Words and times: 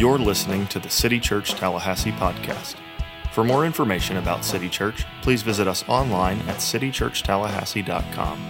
You're 0.00 0.18
listening 0.18 0.66
to 0.68 0.78
the 0.78 0.88
City 0.88 1.20
Church 1.20 1.50
Tallahassee 1.50 2.12
podcast. 2.12 2.76
For 3.32 3.44
more 3.44 3.66
information 3.66 4.16
about 4.16 4.46
City 4.46 4.70
Church, 4.70 5.04
please 5.20 5.42
visit 5.42 5.68
us 5.68 5.86
online 5.88 6.38
at 6.48 6.56
citychurchtallahassee.com. 6.56 8.46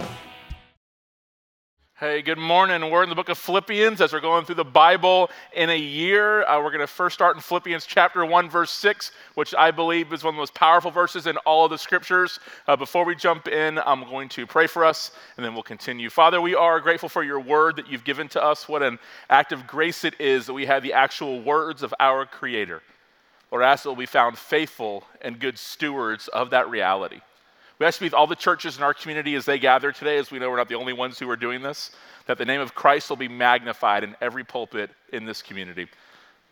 Hey, 2.01 2.23
good 2.23 2.39
morning. 2.39 2.89
We're 2.89 3.03
in 3.03 3.09
the 3.09 3.15
book 3.15 3.29
of 3.29 3.37
Philippians 3.37 4.01
as 4.01 4.11
we're 4.11 4.21
going 4.21 4.43
through 4.43 4.55
the 4.55 4.63
Bible 4.63 5.29
in 5.53 5.69
a 5.69 5.77
year. 5.77 6.43
Uh, 6.45 6.57
we're 6.57 6.71
going 6.71 6.79
to 6.79 6.87
first 6.87 7.13
start 7.13 7.35
in 7.35 7.43
Philippians 7.43 7.85
chapter 7.85 8.25
1, 8.25 8.49
verse 8.49 8.71
6, 8.71 9.11
which 9.35 9.53
I 9.53 9.69
believe 9.69 10.11
is 10.11 10.23
one 10.23 10.33
of 10.33 10.37
the 10.37 10.41
most 10.41 10.55
powerful 10.55 10.89
verses 10.89 11.27
in 11.27 11.37
all 11.45 11.65
of 11.65 11.69
the 11.69 11.77
scriptures. 11.77 12.39
Uh, 12.67 12.75
before 12.75 13.05
we 13.05 13.13
jump 13.13 13.47
in, 13.47 13.77
I'm 13.77 14.03
going 14.05 14.29
to 14.29 14.47
pray 14.47 14.65
for 14.65 14.83
us 14.83 15.11
and 15.37 15.45
then 15.45 15.53
we'll 15.53 15.61
continue. 15.61 16.09
Father, 16.09 16.41
we 16.41 16.55
are 16.55 16.79
grateful 16.79 17.07
for 17.07 17.21
your 17.21 17.39
word 17.39 17.75
that 17.75 17.87
you've 17.87 18.03
given 18.03 18.27
to 18.29 18.43
us. 18.43 18.67
What 18.67 18.81
an 18.81 18.97
act 19.29 19.51
of 19.51 19.67
grace 19.67 20.03
it 20.03 20.19
is 20.19 20.47
that 20.47 20.53
we 20.53 20.65
have 20.65 20.81
the 20.81 20.93
actual 20.93 21.39
words 21.39 21.83
of 21.83 21.93
our 21.99 22.25
Creator. 22.25 22.81
Lord, 23.51 23.63
I 23.63 23.73
ask 23.73 23.83
that 23.83 23.89
we'll 23.89 23.95
be 23.95 24.07
found 24.07 24.39
faithful 24.39 25.03
and 25.21 25.37
good 25.37 25.59
stewards 25.59 26.29
of 26.29 26.49
that 26.49 26.67
reality. 26.67 27.21
We 27.81 27.87
ask 27.87 27.97
to 27.97 28.01
be 28.01 28.05
with 28.05 28.13
all 28.13 28.27
the 28.27 28.35
churches 28.35 28.77
in 28.77 28.83
our 28.83 28.93
community 28.93 29.33
as 29.33 29.45
they 29.45 29.57
gather 29.57 29.91
today, 29.91 30.19
as 30.19 30.29
we 30.29 30.37
know 30.37 30.51
we're 30.51 30.57
not 30.57 30.69
the 30.69 30.75
only 30.75 30.93
ones 30.93 31.17
who 31.17 31.27
are 31.31 31.35
doing 31.35 31.63
this, 31.63 31.89
that 32.27 32.37
the 32.37 32.45
name 32.45 32.61
of 32.61 32.75
Christ 32.75 33.09
will 33.09 33.17
be 33.17 33.27
magnified 33.27 34.03
in 34.03 34.15
every 34.21 34.43
pulpit 34.43 34.91
in 35.11 35.25
this 35.25 35.41
community. 35.41 35.87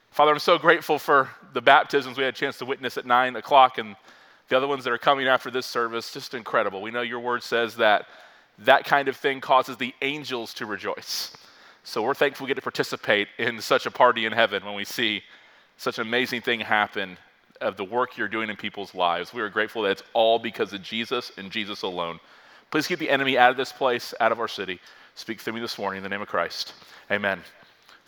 Father, 0.09 0.31
I'm 0.31 0.39
so 0.39 0.57
grateful 0.57 0.97
for 0.97 1.29
the 1.53 1.61
baptisms 1.61 2.17
we 2.17 2.23
had 2.23 2.33
a 2.33 2.35
chance 2.35 2.57
to 2.57 2.65
witness 2.65 2.97
at 2.97 3.05
9 3.05 3.35
o'clock 3.35 3.77
and 3.77 3.95
the 4.47 4.57
other 4.57 4.65
ones 4.65 4.83
that 4.85 4.91
are 4.91 4.97
coming 4.97 5.27
after 5.27 5.51
this 5.51 5.67
service. 5.67 6.11
Just 6.11 6.33
incredible. 6.33 6.81
We 6.81 6.89
know 6.89 7.03
your 7.03 7.19
word 7.19 7.43
says 7.43 7.75
that 7.75 8.07
that 8.57 8.85
kind 8.85 9.07
of 9.07 9.15
thing 9.15 9.39
causes 9.39 9.77
the 9.77 9.93
angels 10.01 10.51
to 10.55 10.65
rejoice. 10.65 11.37
So 11.83 12.01
we're 12.01 12.15
thankful 12.15 12.45
we 12.45 12.47
get 12.47 12.55
to 12.55 12.63
participate 12.63 13.27
in 13.37 13.61
such 13.61 13.85
a 13.85 13.91
party 13.91 14.25
in 14.25 14.33
heaven 14.33 14.65
when 14.65 14.73
we 14.73 14.83
see 14.83 15.21
such 15.77 15.99
an 15.99 16.07
amazing 16.07 16.41
thing 16.41 16.59
happen 16.59 17.19
of 17.61 17.77
the 17.77 17.83
work 17.83 18.17
you're 18.17 18.27
doing 18.27 18.49
in 18.49 18.55
people's 18.55 18.95
lives. 18.95 19.33
We 19.33 19.41
are 19.41 19.49
grateful 19.49 19.83
that 19.83 19.91
it's 19.91 20.03
all 20.13 20.39
because 20.39 20.73
of 20.73 20.81
Jesus 20.81 21.31
and 21.37 21.51
Jesus 21.51 21.81
alone. 21.81 22.19
Please 22.71 22.87
keep 22.87 22.99
the 22.99 23.09
enemy 23.09 23.37
out 23.37 23.51
of 23.51 23.57
this 23.57 23.71
place, 23.71 24.13
out 24.19 24.31
of 24.31 24.39
our 24.39 24.47
city. 24.47 24.79
Speak 25.15 25.41
through 25.41 25.53
me 25.53 25.59
this 25.59 25.77
morning 25.77 25.97
in 25.97 26.03
the 26.03 26.09
name 26.09 26.21
of 26.21 26.27
Christ. 26.27 26.73
Amen. 27.11 27.41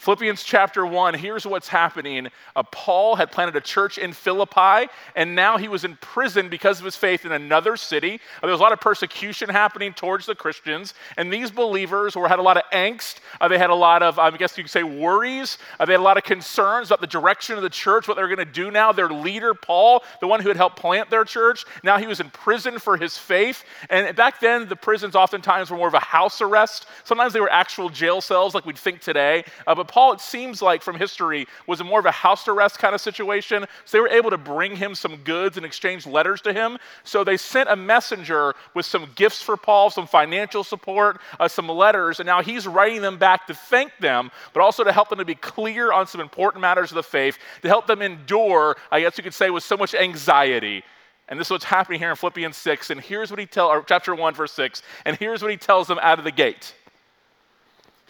Philippians 0.02 0.42
chapter 0.42 0.84
1, 0.84 1.14
here's 1.14 1.46
what's 1.46 1.68
happening. 1.68 2.28
Uh, 2.56 2.64
Paul 2.64 3.16
had 3.16 3.32
planted 3.32 3.56
a 3.56 3.62
church 3.62 4.00
in 4.00 4.14
Philippi, 4.14 4.92
and 5.16 5.36
now 5.36 5.60
he 5.60 5.68
was 5.68 5.84
in 5.84 5.96
prison 5.98 6.50
because 6.50 6.80
of 6.80 6.86
his 6.86 6.96
faith 6.96 7.24
in 7.24 7.32
another 7.32 7.78
city. 7.78 8.16
Uh, 8.16 8.48
there 8.48 8.50
was 8.50 8.60
a 8.60 8.64
lot 8.64 8.72
of 8.72 8.82
persecution 8.82 9.48
happening 9.48 9.94
towards 9.94 10.26
the 10.26 10.34
Christians, 10.34 10.96
and 11.18 11.32
these 11.32 11.52
believers 11.52 12.16
were, 12.16 12.28
had 12.28 12.40
a 12.40 12.42
lot 12.42 12.58
of 12.58 12.64
angst. 12.74 13.20
Uh, 13.40 13.48
they 13.48 13.60
had 13.60 13.70
a 13.70 13.76
lot 13.76 14.02
of, 14.02 14.18
I 14.18 14.36
guess 14.36 14.58
you 14.58 14.64
could 14.64 14.72
say, 14.72 14.82
worries. 14.82 15.60
Uh, 15.80 15.86
they 15.86 15.94
had 15.94 16.00
a 16.00 16.04
lot 16.04 16.18
of 16.18 16.24
concerns 16.24 16.88
about 16.88 17.02
the 17.02 17.06
direction 17.06 17.56
of 17.56 17.62
the 17.62 17.70
church, 17.70 18.08
what 18.08 18.18
they 18.18 18.24
were 18.24 18.36
going 18.36 18.40
to 18.40 18.46
do 18.52 18.72
now. 18.72 18.92
Their 18.92 19.10
leader, 19.10 19.54
Paul, 19.54 20.04
the 20.20 20.26
one 20.26 20.42
who 20.42 20.48
had 20.48 20.58
helped 20.58 20.78
plant 20.78 21.12
their 21.12 21.26
church, 21.26 21.64
now 21.84 22.00
he 22.00 22.08
was 22.08 22.20
in 22.20 22.32
prison 22.32 22.80
for 22.80 22.98
his 22.98 23.20
faith. 23.20 23.64
And 23.88 24.16
back 24.16 24.40
then, 24.40 24.68
the 24.68 24.76
prisons 24.76 25.16
oftentimes 25.16 25.70
were 25.70 25.78
more 25.78 25.88
of 25.88 25.94
a 25.94 26.00
house 26.00 26.42
arrest. 26.42 26.88
Sometimes 27.04 27.34
they 27.34 27.40
were 27.40 27.52
actual 27.52 27.88
jail 27.88 28.20
cells 28.20 28.56
like 28.56 28.66
we'd 28.66 28.80
think 28.80 29.00
today. 29.00 29.44
Uh, 29.68 29.76
but 29.76 29.91
Paul, 29.92 30.14
it 30.14 30.22
seems 30.22 30.62
like 30.62 30.82
from 30.82 30.96
history, 30.96 31.48
was 31.68 31.84
more 31.84 32.00
of 32.00 32.06
a 32.06 32.12
house 32.12 32.48
arrest 32.48 32.80
kind 32.80 32.96
of 32.96 33.02
situation. 33.02 33.66
So 33.84 33.98
they 33.98 34.00
were 34.00 34.08
able 34.08 34.30
to 34.30 34.38
bring 34.38 34.74
him 34.74 34.96
some 34.96 35.18
goods 35.18 35.58
and 35.58 35.66
exchange 35.66 36.08
letters 36.08 36.40
to 36.44 36.54
him. 36.54 36.78
So 37.04 37.26
they 37.26 37.36
sent 37.36 37.68
a 37.70 37.76
messenger 37.76 38.56
with 38.74 38.86
some 38.86 39.10
gifts 39.16 39.42
for 39.42 39.58
Paul, 39.58 39.90
some 39.90 40.08
financial 40.08 40.64
support, 40.64 41.20
uh, 41.42 41.50
some 41.50 41.68
letters, 41.68 42.22
and 42.22 42.26
now 42.26 42.42
he's 42.42 42.66
writing 42.68 43.02
them 43.02 43.18
back 43.18 43.48
to 43.48 43.54
thank 43.54 43.92
them, 44.00 44.32
but 44.54 44.62
also 44.62 44.86
to 44.86 44.94
help 44.94 45.10
them 45.10 45.20
to 45.20 45.26
be 45.26 45.36
clear 45.36 45.92
on 45.92 46.08
some 46.08 46.22
important 46.22 46.62
matters 46.62 46.92
of 46.92 46.96
the 46.96 47.04
faith, 47.04 47.38
to 47.62 47.68
help 47.68 47.86
them 47.86 48.02
endure, 48.02 48.78
I 48.92 49.02
guess 49.02 49.18
you 49.18 49.26
could 49.26 49.34
say, 49.34 49.50
with 49.50 49.64
so 49.64 49.76
much 49.76 49.94
anxiety. 49.94 50.86
And 51.28 51.38
this 51.38 51.48
is 51.48 51.52
what's 51.52 51.66
happening 51.66 52.00
here 52.00 52.12
in 52.12 52.16
Philippians 52.16 52.56
6. 52.56 52.92
And 52.92 53.02
here's 53.02 53.30
what 53.30 53.40
he 53.40 53.46
tells, 53.46 53.84
chapter 53.88 54.16
1, 54.16 54.36
verse 54.36 54.54
6. 54.54 54.84
And 55.06 55.18
here's 55.18 55.42
what 55.42 55.52
he 55.52 55.58
tells 55.58 55.88
them 55.88 56.00
out 56.02 56.18
of 56.18 56.24
the 56.24 56.32
gate. 56.32 56.76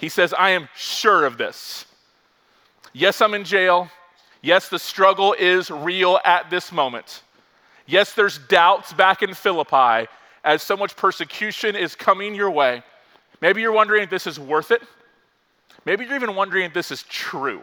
He 0.01 0.09
says, 0.09 0.33
I 0.33 0.49
am 0.49 0.67
sure 0.75 1.25
of 1.25 1.37
this. 1.37 1.85
Yes, 2.91 3.21
I'm 3.21 3.35
in 3.35 3.43
jail. 3.43 3.87
Yes, 4.41 4.67
the 4.67 4.79
struggle 4.79 5.33
is 5.37 5.69
real 5.69 6.19
at 6.25 6.49
this 6.49 6.71
moment. 6.71 7.21
Yes, 7.85 8.13
there's 8.13 8.39
doubts 8.39 8.93
back 8.93 9.21
in 9.21 9.35
Philippi 9.35 10.09
as 10.43 10.63
so 10.63 10.75
much 10.75 10.95
persecution 10.95 11.75
is 11.75 11.93
coming 11.93 12.33
your 12.33 12.49
way. 12.49 12.81
Maybe 13.41 13.61
you're 13.61 13.71
wondering 13.71 14.01
if 14.01 14.09
this 14.09 14.25
is 14.25 14.39
worth 14.39 14.71
it. 14.71 14.81
Maybe 15.85 16.03
you're 16.03 16.15
even 16.15 16.35
wondering 16.35 16.65
if 16.65 16.73
this 16.73 16.89
is 16.89 17.03
true. 17.03 17.61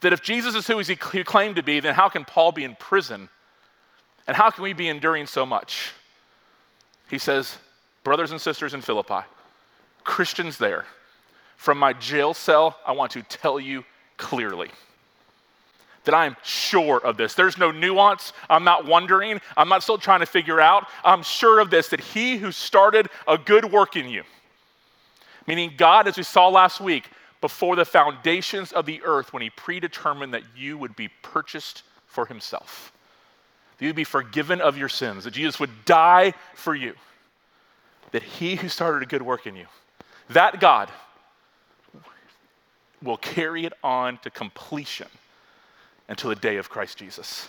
That 0.00 0.14
if 0.14 0.22
Jesus 0.22 0.54
is 0.54 0.66
who 0.66 0.78
he 0.78 0.96
claimed 1.22 1.56
to 1.56 1.62
be, 1.62 1.80
then 1.80 1.94
how 1.94 2.08
can 2.08 2.24
Paul 2.24 2.50
be 2.50 2.64
in 2.64 2.76
prison? 2.76 3.28
And 4.26 4.34
how 4.34 4.48
can 4.48 4.64
we 4.64 4.72
be 4.72 4.88
enduring 4.88 5.26
so 5.26 5.44
much? 5.44 5.92
He 7.10 7.18
says, 7.18 7.58
Brothers 8.04 8.30
and 8.30 8.40
sisters 8.40 8.72
in 8.72 8.80
Philippi, 8.80 9.20
Christians 10.08 10.56
there. 10.56 10.86
From 11.58 11.76
my 11.78 11.92
jail 11.92 12.32
cell, 12.32 12.78
I 12.86 12.92
want 12.92 13.12
to 13.12 13.22
tell 13.22 13.60
you 13.60 13.84
clearly 14.16 14.70
that 16.04 16.14
I 16.14 16.24
am 16.24 16.34
sure 16.42 16.98
of 17.04 17.18
this. 17.18 17.34
There's 17.34 17.58
no 17.58 17.70
nuance. 17.70 18.32
I'm 18.48 18.64
not 18.64 18.86
wondering. 18.86 19.38
I'm 19.54 19.68
not 19.68 19.82
still 19.82 19.98
trying 19.98 20.20
to 20.20 20.26
figure 20.26 20.62
out. 20.62 20.88
I'm 21.04 21.22
sure 21.22 21.60
of 21.60 21.68
this 21.68 21.88
that 21.88 22.00
he 22.00 22.38
who 22.38 22.52
started 22.52 23.08
a 23.26 23.36
good 23.36 23.70
work 23.70 23.96
in 23.96 24.08
you, 24.08 24.22
meaning 25.46 25.74
God, 25.76 26.08
as 26.08 26.16
we 26.16 26.22
saw 26.22 26.48
last 26.48 26.80
week, 26.80 27.04
before 27.42 27.76
the 27.76 27.84
foundations 27.84 28.72
of 28.72 28.86
the 28.86 29.02
earth, 29.04 29.34
when 29.34 29.42
he 29.42 29.50
predetermined 29.50 30.32
that 30.32 30.42
you 30.56 30.78
would 30.78 30.96
be 30.96 31.08
purchased 31.20 31.82
for 32.06 32.24
himself, 32.24 32.92
that 33.76 33.84
you'd 33.84 33.94
be 33.94 34.04
forgiven 34.04 34.62
of 34.62 34.78
your 34.78 34.88
sins, 34.88 35.24
that 35.24 35.32
Jesus 35.32 35.60
would 35.60 35.84
die 35.84 36.32
for 36.54 36.74
you, 36.74 36.94
that 38.12 38.22
he 38.22 38.56
who 38.56 38.68
started 38.68 39.02
a 39.02 39.06
good 39.06 39.22
work 39.22 39.46
in 39.46 39.54
you, 39.54 39.66
that 40.30 40.60
God 40.60 40.90
will 43.02 43.16
carry 43.16 43.64
it 43.64 43.72
on 43.82 44.18
to 44.18 44.30
completion 44.30 45.08
until 46.08 46.30
the 46.30 46.36
day 46.36 46.56
of 46.56 46.68
Christ 46.68 46.98
Jesus. 46.98 47.48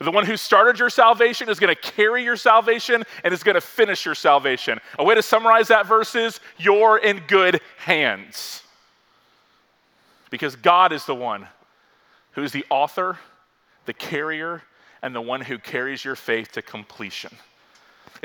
The 0.00 0.10
one 0.10 0.26
who 0.26 0.36
started 0.36 0.78
your 0.78 0.90
salvation 0.90 1.48
is 1.48 1.60
going 1.60 1.74
to 1.74 1.80
carry 1.80 2.24
your 2.24 2.36
salvation 2.36 3.04
and 3.22 3.32
is 3.32 3.42
going 3.42 3.54
to 3.54 3.60
finish 3.60 4.04
your 4.04 4.14
salvation. 4.14 4.80
A 4.98 5.04
way 5.04 5.14
to 5.14 5.22
summarize 5.22 5.68
that 5.68 5.86
verse 5.86 6.14
is 6.14 6.40
you're 6.58 6.98
in 6.98 7.22
good 7.28 7.60
hands. 7.76 8.62
Because 10.30 10.56
God 10.56 10.92
is 10.92 11.04
the 11.04 11.14
one 11.14 11.46
who 12.32 12.42
is 12.42 12.50
the 12.50 12.64
author, 12.70 13.18
the 13.84 13.92
carrier, 13.92 14.62
and 15.00 15.14
the 15.14 15.20
one 15.20 15.40
who 15.40 15.58
carries 15.58 16.04
your 16.04 16.16
faith 16.16 16.50
to 16.52 16.62
completion. 16.62 17.30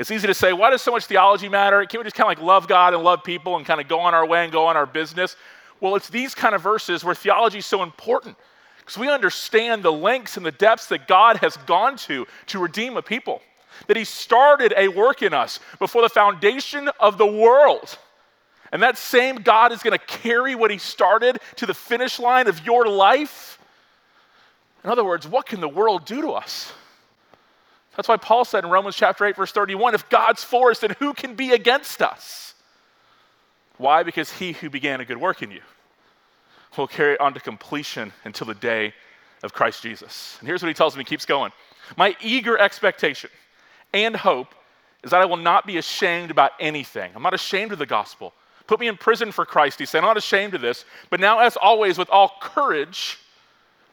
It's 0.00 0.10
easy 0.10 0.26
to 0.28 0.34
say, 0.34 0.54
why 0.54 0.70
does 0.70 0.80
so 0.80 0.92
much 0.92 1.04
theology 1.04 1.50
matter? 1.50 1.84
Can't 1.84 2.00
we 2.00 2.04
just 2.04 2.16
kind 2.16 2.24
of 2.32 2.38
like 2.38 2.42
love 2.42 2.66
God 2.66 2.94
and 2.94 3.04
love 3.04 3.22
people 3.22 3.56
and 3.56 3.66
kind 3.66 3.82
of 3.82 3.86
go 3.86 4.00
on 4.00 4.14
our 4.14 4.26
way 4.26 4.44
and 4.44 4.50
go 4.50 4.64
on 4.64 4.74
our 4.74 4.86
business? 4.86 5.36
Well, 5.78 5.94
it's 5.94 6.08
these 6.08 6.34
kind 6.34 6.54
of 6.54 6.62
verses 6.62 7.04
where 7.04 7.14
theology 7.14 7.58
is 7.58 7.66
so 7.66 7.82
important 7.82 8.38
because 8.78 8.96
we 8.96 9.10
understand 9.10 9.82
the 9.82 9.92
lengths 9.92 10.38
and 10.38 10.46
the 10.46 10.52
depths 10.52 10.86
that 10.86 11.06
God 11.06 11.36
has 11.36 11.58
gone 11.58 11.98
to 11.98 12.26
to 12.46 12.58
redeem 12.58 12.96
a 12.96 13.02
people. 13.02 13.42
That 13.88 13.98
He 13.98 14.04
started 14.04 14.72
a 14.74 14.88
work 14.88 15.20
in 15.20 15.34
us 15.34 15.60
before 15.78 16.00
the 16.00 16.08
foundation 16.08 16.88
of 16.98 17.18
the 17.18 17.26
world. 17.26 17.98
And 18.72 18.82
that 18.82 18.96
same 18.96 19.36
God 19.36 19.70
is 19.70 19.82
going 19.82 19.98
to 19.98 20.06
carry 20.06 20.54
what 20.54 20.70
He 20.70 20.78
started 20.78 21.40
to 21.56 21.66
the 21.66 21.74
finish 21.74 22.18
line 22.18 22.48
of 22.48 22.64
your 22.64 22.86
life. 22.86 23.58
In 24.82 24.88
other 24.88 25.04
words, 25.04 25.28
what 25.28 25.44
can 25.44 25.60
the 25.60 25.68
world 25.68 26.06
do 26.06 26.22
to 26.22 26.30
us? 26.30 26.72
That's 28.00 28.08
why 28.08 28.16
Paul 28.16 28.46
said 28.46 28.64
in 28.64 28.70
Romans 28.70 28.96
chapter 28.96 29.26
8, 29.26 29.36
verse 29.36 29.52
31 29.52 29.94
if 29.94 30.08
God's 30.08 30.42
for 30.42 30.70
us, 30.70 30.78
then 30.78 30.96
who 31.00 31.12
can 31.12 31.34
be 31.34 31.52
against 31.52 32.00
us? 32.00 32.54
Why? 33.76 34.04
Because 34.04 34.32
he 34.32 34.52
who 34.52 34.70
began 34.70 35.02
a 35.02 35.04
good 35.04 35.18
work 35.18 35.42
in 35.42 35.50
you 35.50 35.60
will 36.78 36.86
carry 36.86 37.12
it 37.12 37.20
on 37.20 37.34
to 37.34 37.40
completion 37.40 38.10
until 38.24 38.46
the 38.46 38.54
day 38.54 38.94
of 39.42 39.52
Christ 39.52 39.82
Jesus. 39.82 40.38
And 40.38 40.48
here's 40.48 40.62
what 40.62 40.68
he 40.68 40.74
tells 40.74 40.96
me, 40.96 41.00
he 41.02 41.04
keeps 41.04 41.26
going. 41.26 41.52
My 41.98 42.16
eager 42.22 42.56
expectation 42.56 43.28
and 43.92 44.16
hope 44.16 44.54
is 45.04 45.10
that 45.10 45.20
I 45.20 45.26
will 45.26 45.36
not 45.36 45.66
be 45.66 45.76
ashamed 45.76 46.30
about 46.30 46.52
anything. 46.58 47.12
I'm 47.14 47.22
not 47.22 47.34
ashamed 47.34 47.70
of 47.72 47.78
the 47.78 47.84
gospel. 47.84 48.32
Put 48.66 48.80
me 48.80 48.88
in 48.88 48.96
prison 48.96 49.30
for 49.30 49.44
Christ, 49.44 49.78
he 49.78 49.84
said. 49.84 49.98
I'm 49.98 50.04
not 50.04 50.16
ashamed 50.16 50.54
of 50.54 50.62
this. 50.62 50.86
But 51.10 51.20
now, 51.20 51.40
as 51.40 51.58
always, 51.58 51.98
with 51.98 52.08
all 52.08 52.32
courage, 52.40 53.18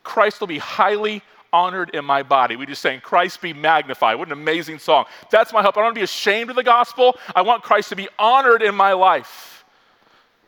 Christ 0.04 0.40
will 0.40 0.48
be 0.48 0.60
highly 0.60 1.24
honored 1.54 1.92
in 1.92 2.06
my 2.06 2.24
body. 2.24 2.56
We 2.56 2.66
just 2.66 2.82
saying, 2.82 3.02
Christ 3.02 3.42
be 3.42 3.54
magnified. 3.54 4.18
What 4.18 4.28
an 4.28 4.34
amazing 4.34 4.80
song. 4.80 5.06
That's 5.32 5.54
my 5.54 5.62
hope. 5.62 5.78
I 5.78 5.82
don't 5.82 5.86
want 5.86 5.96
to 5.96 6.00
be 6.00 6.04
ashamed 6.04 6.50
of 6.50 6.56
the 6.56 6.64
gospel. 6.64 7.18
I 7.36 7.42
want 7.42 7.64
Christ 7.64 7.90
to 7.90 7.96
be 7.96 8.08
honored 8.20 8.62
in 8.62 8.76
my 8.76 8.94
life, 8.94 9.66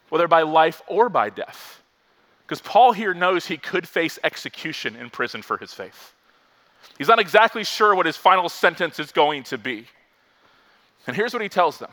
whether 0.10 0.28
by 0.28 0.42
life 0.42 0.82
or 0.88 1.10
by 1.10 1.30
death. 1.30 1.82
Because 2.46 2.62
Paul 2.62 2.94
here 2.94 3.14
knows 3.14 3.46
he 3.46 3.58
could 3.58 3.88
face 3.88 4.18
execution 4.24 4.96
in 4.96 5.10
prison 5.10 5.42
for 5.42 5.58
his 5.58 5.74
faith. 5.74 6.14
He's 6.98 7.08
not 7.08 7.20
exactly 7.20 7.64
sure 7.64 7.96
what 7.96 8.06
his 8.06 8.18
final 8.18 8.50
sentence 8.50 9.00
is 9.00 9.12
going 9.12 9.44
to 9.44 9.58
be. 9.58 9.86
And 11.08 11.16
here's 11.16 11.34
what 11.34 11.42
he 11.42 11.50
tells 11.50 11.78
them 11.78 11.92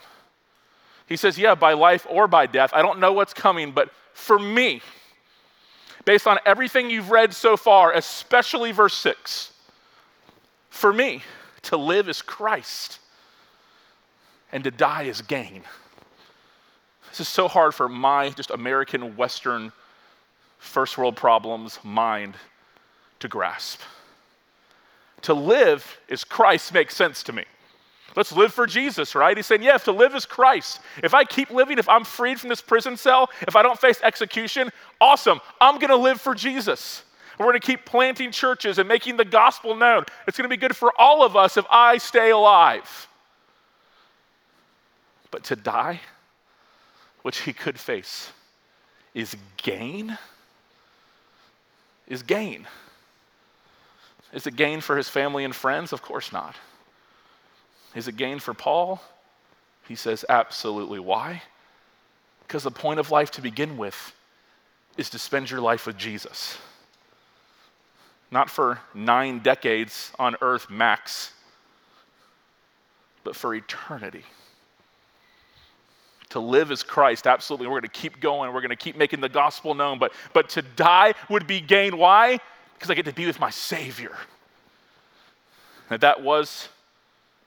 He 1.07 1.17
says, 1.17 1.39
Yeah, 1.39 1.55
by 1.55 1.75
life 1.75 2.07
or 2.09 2.27
by 2.27 2.47
death. 2.47 2.71
I 2.73 2.83
don't 2.83 2.99
know 2.99 3.13
what's 3.13 3.35
coming, 3.35 3.73
but 3.73 3.91
for 4.15 4.39
me, 4.39 4.81
based 6.07 6.27
on 6.27 6.39
everything 6.47 6.89
you've 6.89 7.11
read 7.11 7.35
so 7.35 7.57
far, 7.59 7.93
especially 7.93 8.73
verse 8.73 8.95
6, 8.95 9.53
for 10.71 10.93
me, 10.93 11.23
to 11.63 11.77
live 11.77 12.09
is 12.09 12.23
Christ 12.23 13.01
and 14.53 14.65
to 14.65 14.71
die 14.71 15.03
is 15.03 15.21
gain. 15.21 15.65
This 17.11 17.21
is 17.21 17.29
so 17.29 17.49
hard 17.49 17.75
for 17.75 17.89
my 17.89 18.31
just 18.31 18.51
American 18.51 19.17
Western 19.17 19.73
first 20.59 20.97
world 20.97 21.17
problems 21.17 21.79
mind 21.83 22.35
to 23.19 23.29
grasp. 23.29 23.81
To 25.23 25.35
live 25.35 25.99
is 26.09 26.23
Christ 26.23 26.73
makes 26.73 26.95
sense 26.95 27.25
to 27.25 27.33
me. 27.33 27.45
Let's 28.17 28.33
live 28.33 28.55
for 28.55 28.67
Jesus, 28.67 29.15
right? 29.15 29.37
He's 29.37 29.47
saying, 29.47 29.63
yeah, 29.63 29.75
if 29.75 29.85
to 29.85 29.93
live 29.93 30.15
is 30.15 30.25
Christ. 30.25 30.81
If 31.05 31.13
I 31.13 31.25
keep 31.25 31.51
living, 31.51 31.79
if 31.79 31.87
I'm 31.87 32.03
freed 32.03 32.41
from 32.41 32.49
this 32.49 32.63
prison 32.63 32.97
cell, 32.97 33.29
if 33.43 33.55
I 33.55 33.63
don't 33.63 33.79
face 33.79 34.01
execution, 34.03 34.71
awesome. 35.03 35.39
I'm 35.61 35.79
going 35.79 35.91
to 35.91 35.97
live 35.97 36.19
for 36.19 36.35
Jesus. 36.35 37.05
We're 37.39 37.45
going 37.45 37.61
to 37.61 37.67
keep 37.67 37.85
planting 37.85 38.31
churches 38.31 38.79
and 38.79 38.89
making 38.89 39.19
the 39.19 39.25
gospel 39.27 39.75
known. 39.75 40.07
It's 40.27 40.39
going 40.39 40.49
to 40.49 40.57
be 40.57 40.59
good 40.59 40.75
for 40.75 40.93
all 40.99 41.23
of 41.23 41.37
us 41.37 41.59
if 41.59 41.67
I 41.71 41.99
stay 41.99 42.31
alive. 42.31 43.07
But 45.31 45.45
to 45.45 45.57
die, 45.57 46.01
which 47.21 47.41
he 47.41 47.53
could 47.53 47.79
face, 47.79 48.31
is 49.13 49.37
gain. 49.59 50.17
Is 52.09 52.23
gain. 52.23 52.67
Is 54.33 54.47
it 54.47 54.57
gain 54.57 54.81
for 54.81 54.97
his 54.97 55.11
family 55.11 55.45
and 55.45 55.55
friends? 55.55 55.93
Of 55.93 56.01
course 56.01 56.33
not. 56.33 56.57
Is 57.97 58.09
it 58.09 58.17
gain 58.17 58.39
for 58.39 58.53
Paul? 58.53 59.01
He 59.89 59.95
says, 59.95 60.25
absolutely. 60.29 61.01
Why? 61.01 61.43
Because 62.43 62.63
the 62.63 62.71
point 62.71 63.01
of 63.01 63.11
life 63.11 63.31
to 63.33 63.41
begin 63.41 63.79
with 63.79 64.13
is 64.99 65.09
to 65.11 65.19
spend 65.19 65.51
your 65.51 65.61
life 65.61 65.87
with 65.87 65.97
Jesus. 65.97 66.59
Not 68.31 68.51
for 68.51 68.81
nine 68.93 69.39
decades 69.39 70.13
on 70.19 70.37
earth 70.43 70.69
max, 70.69 71.33
but 73.25 73.35
for 73.35 73.55
eternity. 73.55 74.25
To 76.31 76.41
live 76.41 76.71
as 76.71 76.83
Christ, 76.83 77.27
absolutely. 77.27 77.67
We're 77.67 77.81
going 77.81 77.83
to 77.83 78.01
keep 78.01 78.21
going. 78.21 78.53
We're 78.53 78.61
going 78.61 78.69
to 78.69 78.77
keep 78.77 78.97
making 78.97 79.21
the 79.21 79.29
gospel 79.31 79.75
known. 79.75 79.99
But, 79.99 80.13
but 80.35 80.51
to 80.51 80.61
die 80.61 81.15
would 81.31 81.47
be 81.47 81.63
gain. 81.63 81.97
Why? 81.97 82.41
Because 82.75 82.91
I 82.91 82.95
get 82.95 83.07
to 83.07 83.13
be 83.15 83.27
with 83.27 83.41
my 83.41 83.51
Savior. 83.51 84.15
And 85.89 86.01
that 86.03 86.23
was 86.23 86.69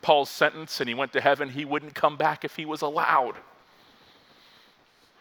Paul's 0.02 0.30
sentence 0.30 0.80
and 0.80 0.88
he 0.88 0.96
went 0.96 1.14
to 1.14 1.22
heaven, 1.22 1.50
he 1.50 1.66
wouldn't 1.66 1.94
come 1.94 2.16
back 2.16 2.46
if 2.46 2.56
he 2.56 2.66
was 2.66 2.82
allowed. 2.82 3.36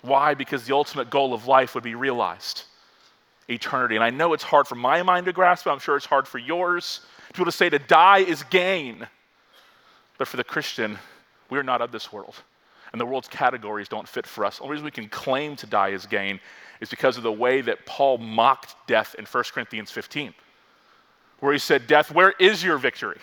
Why? 0.02 0.34
Because 0.34 0.64
the 0.64 0.74
ultimate 0.74 1.10
goal 1.10 1.34
of 1.34 1.46
life 1.46 1.74
would 1.74 1.84
be 1.84 1.94
realized 1.94 2.64
eternity. 3.48 3.96
And 3.96 4.04
I 4.04 4.10
know 4.10 4.34
it's 4.34 4.44
hard 4.44 4.68
for 4.68 4.74
my 4.74 5.02
mind 5.02 5.26
to 5.26 5.32
grasp, 5.32 5.64
but 5.64 5.72
I'm 5.72 5.78
sure 5.78 5.96
it's 5.96 6.06
hard 6.06 6.28
for 6.28 6.38
yours. 6.38 7.00
To 7.28 7.32
be 7.32 7.42
able 7.42 7.50
to 7.50 7.56
say 7.56 7.70
to 7.70 7.78
die 7.78 8.18
is 8.18 8.42
gain. 8.44 9.06
But 10.18 10.28
for 10.28 10.36
the 10.36 10.44
Christian, 10.44 10.98
we're 11.50 11.62
not 11.62 11.80
of 11.80 11.90
this 11.90 12.12
world. 12.12 12.34
And 12.92 13.00
the 13.00 13.06
world's 13.06 13.28
categories 13.28 13.88
don't 13.88 14.08
fit 14.08 14.26
for 14.26 14.44
us. 14.44 14.58
The 14.58 14.64
only 14.64 14.74
reason 14.74 14.84
we 14.84 14.90
can 14.90 15.08
claim 15.08 15.56
to 15.56 15.66
die 15.66 15.88
is 15.88 16.06
gain 16.06 16.40
is 16.80 16.90
because 16.90 17.16
of 17.16 17.22
the 17.22 17.32
way 17.32 17.60
that 17.62 17.84
Paul 17.86 18.18
mocked 18.18 18.74
death 18.86 19.14
in 19.18 19.24
1 19.24 19.44
Corinthians 19.52 19.90
15, 19.90 20.32
where 21.40 21.52
he 21.52 21.58
said, 21.58 21.86
Death, 21.86 22.12
where 22.12 22.34
is 22.38 22.62
your 22.62 22.78
victory? 22.78 23.18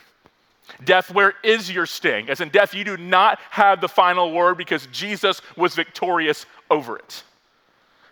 Death, 0.83 1.11
where 1.11 1.33
is 1.43 1.71
your 1.71 1.85
sting? 1.85 2.29
As 2.29 2.41
in, 2.41 2.49
death, 2.49 2.73
you 2.73 2.83
do 2.83 2.97
not 2.97 3.39
have 3.51 3.81
the 3.81 3.87
final 3.87 4.31
word 4.31 4.57
because 4.57 4.87
Jesus 4.87 5.41
was 5.55 5.75
victorious 5.75 6.45
over 6.69 6.97
it. 6.97 7.23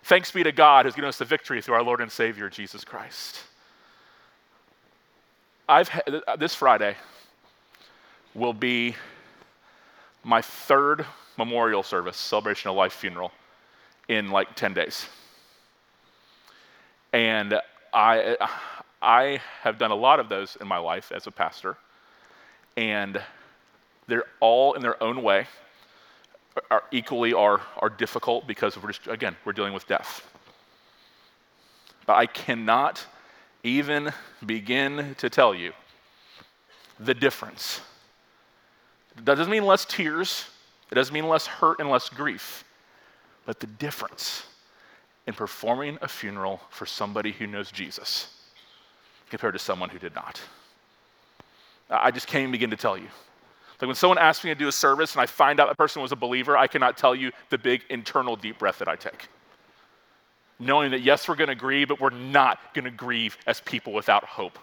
Thanks 0.04 0.30
be 0.30 0.42
to 0.42 0.52
God 0.52 0.84
who's 0.84 0.94
given 0.94 1.08
us 1.08 1.18
the 1.18 1.24
victory 1.24 1.60
through 1.60 1.74
our 1.74 1.82
Lord 1.82 2.00
and 2.00 2.10
Savior, 2.10 2.48
Jesus 2.48 2.84
Christ. 2.84 3.40
I've 5.68 5.90
uh, 6.26 6.36
this 6.36 6.54
Friday 6.54 6.94
will 8.34 8.52
be 8.52 8.94
my 10.22 10.42
third 10.42 11.06
memorial 11.38 11.82
service, 11.82 12.16
celebration 12.16 12.70
of 12.70 12.76
life 12.76 12.92
funeral, 12.92 13.32
in 14.08 14.30
like 14.30 14.54
10 14.54 14.74
days. 14.74 15.06
And 17.12 17.58
I, 17.92 18.36
uh, 18.40 18.48
I 19.00 19.40
have 19.62 19.78
done 19.78 19.90
a 19.90 19.94
lot 19.94 20.20
of 20.20 20.28
those 20.28 20.56
in 20.60 20.66
my 20.66 20.78
life 20.78 21.12
as 21.12 21.26
a 21.26 21.30
pastor 21.30 21.76
and 22.76 23.20
they're 24.06 24.24
all 24.40 24.74
in 24.74 24.82
their 24.82 25.02
own 25.02 25.22
way 25.22 25.46
are 26.70 26.84
equally 26.92 27.32
are, 27.32 27.60
are 27.78 27.88
difficult 27.88 28.46
because 28.46 28.80
we're 28.80 28.92
just 28.92 29.06
again 29.08 29.36
we're 29.44 29.52
dealing 29.52 29.72
with 29.72 29.86
death. 29.86 30.26
But 32.06 32.14
i 32.14 32.26
cannot 32.26 33.04
even 33.62 34.12
begin 34.44 35.14
to 35.18 35.30
tell 35.30 35.54
you 35.54 35.72
the 37.00 37.14
difference. 37.14 37.80
That 39.16 39.36
doesn't 39.36 39.50
mean 39.50 39.64
less 39.64 39.84
tears 39.84 40.46
it 40.90 40.94
doesn't 40.94 41.14
mean 41.14 41.28
less 41.28 41.46
hurt 41.46 41.80
and 41.80 41.90
less 41.90 42.08
grief 42.08 42.64
but 43.46 43.60
the 43.60 43.66
difference 43.66 44.46
in 45.26 45.34
performing 45.34 45.98
a 46.02 46.08
funeral 46.08 46.60
for 46.70 46.86
somebody 46.86 47.32
who 47.32 47.46
knows 47.46 47.72
jesus 47.72 48.28
compared 49.30 49.54
to 49.54 49.58
someone 49.58 49.88
who 49.88 49.98
did 49.98 50.14
not 50.14 50.40
I 51.90 52.10
just 52.10 52.26
can't 52.26 52.42
even 52.42 52.52
begin 52.52 52.70
to 52.70 52.76
tell 52.76 52.96
you. 52.96 53.08
Like 53.80 53.88
when 53.88 53.96
someone 53.96 54.18
asks 54.18 54.44
me 54.44 54.50
to 54.50 54.54
do 54.54 54.68
a 54.68 54.72
service 54.72 55.12
and 55.12 55.20
I 55.20 55.26
find 55.26 55.60
out 55.60 55.68
that 55.68 55.76
person 55.76 56.00
was 56.00 56.12
a 56.12 56.16
believer, 56.16 56.56
I 56.56 56.66
cannot 56.66 56.96
tell 56.96 57.14
you 57.14 57.32
the 57.50 57.58
big 57.58 57.82
internal 57.90 58.36
deep 58.36 58.58
breath 58.58 58.78
that 58.78 58.88
I 58.88 58.96
take. 58.96 59.28
Knowing 60.58 60.92
that, 60.92 61.02
yes, 61.02 61.28
we're 61.28 61.34
going 61.34 61.48
to 61.48 61.54
grieve, 61.54 61.88
but 61.88 62.00
we're 62.00 62.10
not 62.10 62.72
going 62.72 62.84
to 62.84 62.90
grieve 62.90 63.36
as 63.46 63.60
people 63.60 63.92
without 63.92 64.24
hope. 64.24 64.58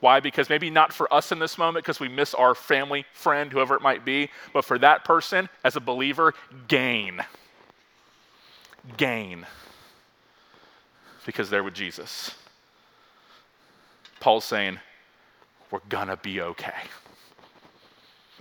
Why? 0.00 0.18
Because 0.18 0.48
maybe 0.48 0.70
not 0.70 0.92
for 0.92 1.12
us 1.12 1.30
in 1.30 1.38
this 1.38 1.56
moment 1.56 1.84
because 1.84 2.00
we 2.00 2.08
miss 2.08 2.34
our 2.34 2.54
family, 2.54 3.04
friend, 3.12 3.52
whoever 3.52 3.74
it 3.74 3.82
might 3.82 4.04
be, 4.04 4.30
but 4.52 4.64
for 4.64 4.78
that 4.78 5.04
person, 5.04 5.48
as 5.62 5.76
a 5.76 5.80
believer, 5.80 6.34
gain. 6.68 7.22
Gain. 8.96 9.46
Because 11.26 11.50
they're 11.50 11.62
with 11.62 11.74
Jesus. 11.74 12.34
Paul's 14.20 14.44
saying, 14.44 14.78
we're 15.70 15.80
gonna 15.88 16.16
be 16.16 16.40
okay. 16.40 16.72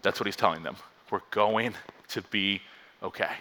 That's 0.01 0.19
what 0.19 0.27
he's 0.27 0.35
telling 0.35 0.63
them. 0.63 0.75
We're 1.11 1.21
going 1.31 1.73
to 2.09 2.21
be 2.23 2.61
okay. 3.03 3.31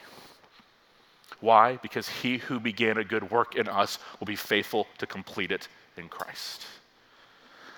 Why? 1.40 1.76
Because 1.76 2.08
he 2.08 2.38
who 2.38 2.58
began 2.58 2.98
a 2.98 3.04
good 3.04 3.30
work 3.30 3.54
in 3.54 3.68
us 3.68 3.98
will 4.18 4.26
be 4.26 4.36
faithful 4.36 4.86
to 4.98 5.06
complete 5.06 5.52
it 5.52 5.68
in 5.96 6.08
Christ. 6.08 6.66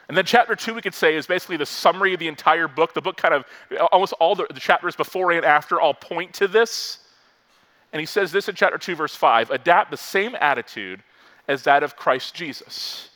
And 0.08 0.16
then 0.16 0.24
chapter 0.24 0.56
two, 0.56 0.74
we 0.74 0.80
could 0.80 0.94
say, 0.94 1.14
is 1.14 1.26
basically 1.26 1.56
the 1.56 1.66
summary 1.66 2.14
of 2.14 2.20
the 2.20 2.26
entire 2.26 2.66
book. 2.66 2.94
The 2.94 3.00
book 3.00 3.16
kind 3.16 3.34
of, 3.34 3.44
almost 3.92 4.12
all 4.14 4.34
the, 4.34 4.46
the 4.52 4.58
chapters 4.60 4.96
before 4.96 5.30
and 5.30 5.44
after 5.44 5.80
all 5.80 5.94
point 5.94 6.34
to 6.34 6.48
this. 6.48 6.98
And 7.92 8.00
he 8.00 8.06
says 8.06 8.32
this 8.32 8.48
in 8.48 8.54
chapter 8.54 8.78
2, 8.78 8.94
verse 8.94 9.14
5 9.14 9.50
adapt 9.50 9.90
the 9.90 9.96
same 9.96 10.34
attitude 10.40 11.02
as 11.48 11.64
that 11.64 11.82
of 11.82 11.96
Christ 11.96 12.34
Jesus 12.34 13.09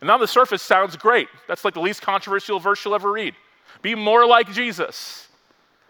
and 0.00 0.10
on 0.10 0.20
the 0.20 0.26
surface 0.26 0.62
sounds 0.62 0.96
great. 0.96 1.28
That's 1.48 1.64
like 1.64 1.74
the 1.74 1.80
least 1.80 2.02
controversial 2.02 2.58
verse 2.58 2.84
you'll 2.84 2.94
ever 2.94 3.12
read. 3.12 3.34
Be 3.82 3.94
more 3.94 4.26
like 4.26 4.52
Jesus. 4.52 5.28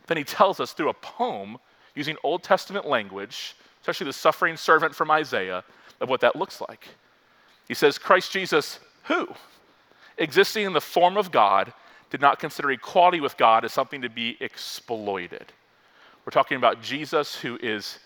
Then 0.06 0.16
he 0.16 0.24
tells 0.24 0.60
us 0.60 0.72
through 0.72 0.90
a 0.90 0.94
poem 0.94 1.58
using 1.94 2.16
Old 2.22 2.42
Testament 2.42 2.86
language, 2.86 3.56
especially 3.80 4.06
the 4.06 4.12
suffering 4.12 4.56
servant 4.56 4.94
from 4.94 5.10
Isaiah, 5.10 5.64
of 6.00 6.08
what 6.08 6.20
that 6.20 6.36
looks 6.36 6.60
like. 6.60 6.86
He 7.66 7.74
says, 7.74 7.98
Christ 7.98 8.30
Jesus, 8.30 8.78
who, 9.04 9.28
existing 10.18 10.66
in 10.66 10.72
the 10.72 10.80
form 10.80 11.16
of 11.16 11.32
God, 11.32 11.72
did 12.10 12.20
not 12.20 12.38
consider 12.38 12.70
equality 12.70 13.20
with 13.20 13.36
God 13.36 13.64
as 13.64 13.72
something 13.72 14.02
to 14.02 14.08
be 14.08 14.36
exploited. 14.40 15.52
We're 16.24 16.30
talking 16.30 16.56
about 16.56 16.82
Jesus, 16.82 17.34
who 17.34 17.58
is 17.60 17.98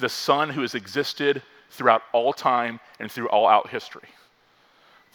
the 0.00 0.08
Son 0.08 0.48
who 0.48 0.62
has 0.62 0.74
existed 0.74 1.42
throughout 1.70 2.02
all 2.12 2.32
time 2.32 2.80
and 2.98 3.10
through 3.10 3.28
all 3.28 3.46
out 3.46 3.68
history 3.68 4.08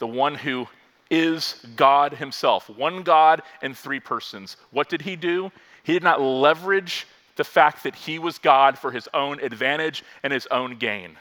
the 0.02 0.06
one 0.08 0.34
who 0.34 0.66
is 1.12 1.64
God 1.76 2.14
himself, 2.14 2.68
one 2.68 3.04
God 3.04 3.40
in 3.62 3.72
three 3.72 4.00
persons. 4.00 4.56
What 4.72 4.88
did 4.88 5.00
he 5.00 5.14
do? 5.14 5.52
He 5.84 5.92
did 5.92 6.02
not 6.02 6.20
leverage 6.20 7.06
the 7.36 7.44
fact 7.44 7.84
that 7.84 7.94
he 7.94 8.18
was 8.18 8.36
God 8.36 8.76
for 8.76 8.90
his 8.90 9.08
own 9.14 9.38
advantage 9.38 10.02
and 10.24 10.32
his 10.32 10.48
own 10.48 10.76
gain. 10.76 11.16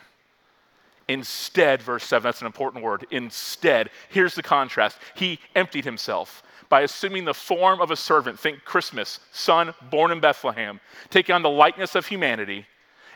Instead, 1.08 1.84
verse 1.84 2.04
7, 2.06 2.24
that's 2.24 2.42
an 2.42 2.48
important 2.48 2.84
word. 2.84 3.06
Instead, 3.12 3.92
here's 4.10 4.34
the 4.34 4.42
contrast. 4.42 4.98
He 5.14 5.38
emptied 5.56 5.86
himself 5.86 6.42
by 6.68 6.82
assuming 6.82 7.26
the 7.26 7.36
form 7.36 7.82
of 7.82 7.92
a 7.92 7.96
servant. 7.96 8.40
Think 8.40 8.66
Christmas, 8.66 9.20
son 9.32 9.76
born 9.92 10.12
in 10.12 10.20
Bethlehem, 10.20 10.80
taking 11.12 11.36
on 11.36 11.44
the 11.44 11.52
likeness 11.52 11.94
of 11.94 12.08
humanity. 12.08 12.66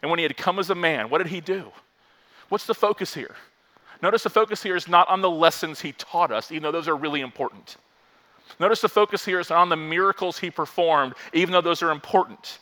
And 0.04 0.12
when 0.12 0.20
he 0.20 0.24
had 0.24 0.38
come 0.38 0.60
as 0.60 0.70
a 0.70 0.76
man, 0.76 1.10
what 1.10 1.18
did 1.18 1.28
he 1.28 1.42
do? 1.42 1.72
What's 2.50 2.68
the 2.68 2.76
focus 2.76 3.16
here? 3.16 3.36
Notice 4.02 4.24
the 4.24 4.30
focus 4.30 4.62
here 4.62 4.75
is 4.75 4.88
not 4.88 5.08
on 5.10 5.22
the 5.22 5.30
lessons 5.30 5.82
he 5.82 5.94
taught 5.94 6.32
us, 6.32 6.52
even 6.52 6.64
though 6.64 6.72
those 6.72 6.88
are 6.88 6.96
really 6.96 7.22
important. 7.22 7.78
Notice 8.60 8.82
the 8.82 8.90
focus 8.90 9.25
here 9.25 9.40
is 9.40 9.52
on 9.52 9.70
the 9.70 9.75
miracles 9.75 10.38
he 10.38 10.52
performed, 10.52 11.14
even 11.34 11.52
though 11.52 11.62
those 11.62 11.82
are 11.82 11.92
important. 11.92 12.60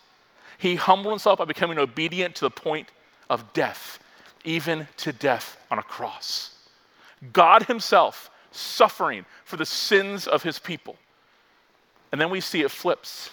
He 0.57 0.75
humbled 0.75 1.13
himself 1.13 1.39
by 1.39 1.45
becoming 1.45 1.77
obedient 1.77 2.35
to 2.35 2.45
the 2.45 2.49
point 2.49 2.89
of 3.29 3.51
death, 3.53 3.99
even 4.43 4.87
to 4.97 5.11
death 5.11 5.57
on 5.69 5.79
a 5.79 5.83
cross. 5.83 6.53
God 7.31 7.63
Himself 7.63 8.29
suffering 8.51 9.25
for 9.45 9.57
the 9.57 9.65
sins 9.65 10.27
of 10.27 10.43
His 10.43 10.59
people. 10.59 10.97
And 12.11 12.19
then 12.19 12.29
we 12.29 12.41
see 12.41 12.61
it 12.61 12.71
flips. 12.71 13.29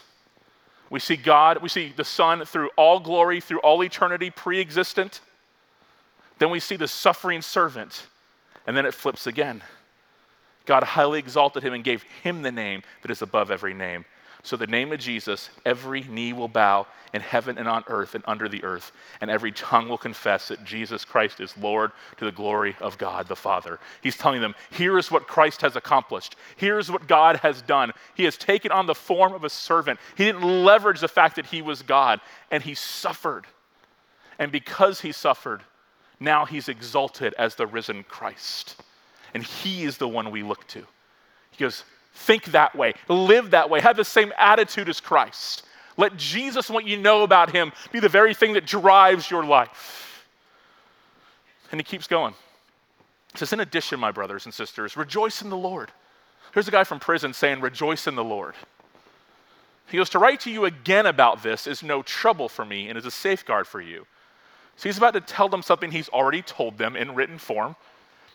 We 0.89 1.01
see 1.01 1.17
God, 1.17 1.63
we 1.63 1.69
see 1.69 1.93
the 1.95 2.05
Son 2.05 2.45
through 2.45 2.71
all 2.77 3.01
glory, 3.01 3.41
through 3.41 3.61
all 3.61 3.83
eternity, 3.83 4.31
pre 4.31 4.61
existent. 4.61 5.21
Then 6.41 6.51
we 6.51 6.59
see 6.59 6.77
the 6.77 6.89
suffering 6.89 7.43
servant, 7.43 8.07
and 8.67 8.75
then 8.75 8.87
it 8.87 8.95
flips 8.95 9.27
again. 9.27 9.63
God 10.65 10.83
highly 10.83 11.19
exalted 11.19 11.63
him 11.63 11.75
and 11.75 11.85
gave 11.85 12.03
him 12.23 12.43
the 12.43 12.51
name 12.51 12.83
that 13.03 13.11
is 13.11 13.23
above 13.23 13.51
every 13.51 13.75
name. 13.75 14.07
So, 14.43 14.57
the 14.57 14.67
name 14.67 14.91
of 14.91 15.01
Jesus, 15.01 15.51
every 15.67 16.03
knee 16.05 16.33
will 16.33 16.49
bow 16.49 16.87
in 17.13 17.21
heaven 17.21 17.59
and 17.59 17.69
on 17.69 17.85
earth 17.89 18.15
and 18.15 18.25
under 18.27 18.49
the 18.49 18.65
earth, 18.65 18.91
and 19.21 19.31
every 19.31 19.53
tongue 19.53 19.87
will 19.87 19.99
confess 19.99 20.49
that 20.49 20.65
Jesus 20.65 21.05
Christ 21.05 21.41
is 21.41 21.55
Lord 21.59 21.93
to 22.17 22.25
the 22.25 22.33
glory 22.33 22.75
of 22.81 22.97
God 22.97 23.29
the 23.29 23.37
Father. 23.37 23.79
He's 24.03 24.17
telling 24.17 24.41
them, 24.41 24.55
here 24.71 24.97
is 24.97 25.11
what 25.11 25.27
Christ 25.27 25.61
has 25.61 25.77
accomplished. 25.77 26.37
Here's 26.57 26.91
what 26.91 27.07
God 27.07 27.37
has 27.37 27.61
done. 27.61 27.93
He 28.15 28.25
has 28.25 28.39
taken 28.39 28.73
on 28.73 28.87
the 28.87 28.95
form 28.95 29.35
of 29.35 29.45
a 29.45 29.51
servant. 29.51 30.01
He 30.17 30.25
didn't 30.25 30.65
leverage 30.65 31.01
the 31.01 31.09
fact 31.09 31.37
that 31.37 31.47
he 31.47 31.61
was 31.61 31.83
God, 31.83 32.21
and 32.51 32.63
he 32.63 32.75
suffered. 32.75 33.45
And 34.39 34.51
because 34.51 35.03
he 35.03 35.13
suffered, 35.13 35.61
now 36.21 36.45
he's 36.45 36.69
exalted 36.69 37.35
as 37.39 37.55
the 37.55 37.67
risen 37.67 38.05
Christ. 38.05 38.81
And 39.33 39.43
he 39.43 39.85
is 39.85 39.97
the 39.97 40.09
one 40.09 40.31
we 40.31 40.43
look 40.43 40.67
to. 40.69 40.81
He 41.51 41.65
goes, 41.65 41.85
Think 42.13 42.47
that 42.47 42.77
way, 42.77 42.95
live 43.09 43.53
that 43.53 43.71
way, 43.71 43.81
have 43.81 43.97
the 43.97 44.05
same 44.05 44.33
attitude 44.37 44.89
as 44.89 45.01
Christ. 45.01 45.63
Let 45.97 46.17
Jesus, 46.17 46.69
what 46.69 46.87
you 46.87 46.97
know 46.97 47.23
about 47.23 47.51
him, 47.51 47.73
be 47.93 48.01
the 48.01 48.09
very 48.09 48.35
thing 48.35 48.55
that 48.55 48.67
drives 48.67 49.31
your 49.31 49.45
life. 49.45 50.27
And 51.71 51.81
he 51.81 51.85
keeps 51.85 52.07
going. 52.07 52.35
He 53.33 53.39
says, 53.39 53.53
In 53.53 53.61
addition, 53.61 54.01
my 54.01 54.11
brothers 54.11 54.45
and 54.45 54.53
sisters, 54.53 54.97
rejoice 54.97 55.41
in 55.41 55.51
the 55.51 55.57
Lord. 55.57 55.93
Here's 56.53 56.69
a 56.69 56.73
guy 56.73 56.85
from 56.85 56.99
prison 56.99 57.33
saying, 57.33 57.61
Rejoice 57.61 58.07
in 58.07 58.17
the 58.17 58.25
Lord. 58.25 58.55
He 59.87 59.97
goes, 59.97 60.11
To 60.11 60.19
write 60.19 60.41
to 60.41 60.51
you 60.51 60.65
again 60.65 61.07
about 61.07 61.43
this 61.43 61.67
is 61.67 61.83
no 61.83 62.03
trouble 62.03 62.49
for 62.49 62.65
me 62.65 62.89
and 62.89 62.99
is 62.99 63.07
a 63.07 63.11
safeguard 63.11 63.67
for 63.67 63.81
you. 63.81 64.07
So 64.81 64.89
he's 64.89 64.97
about 64.97 65.13
to 65.13 65.21
tell 65.21 65.51
them 65.51 65.61
something 65.61 65.91
he's 65.91 66.09
already 66.09 66.41
told 66.41 66.79
them 66.79 66.97
in 66.97 67.15
written 67.15 67.37
form. 67.37 67.77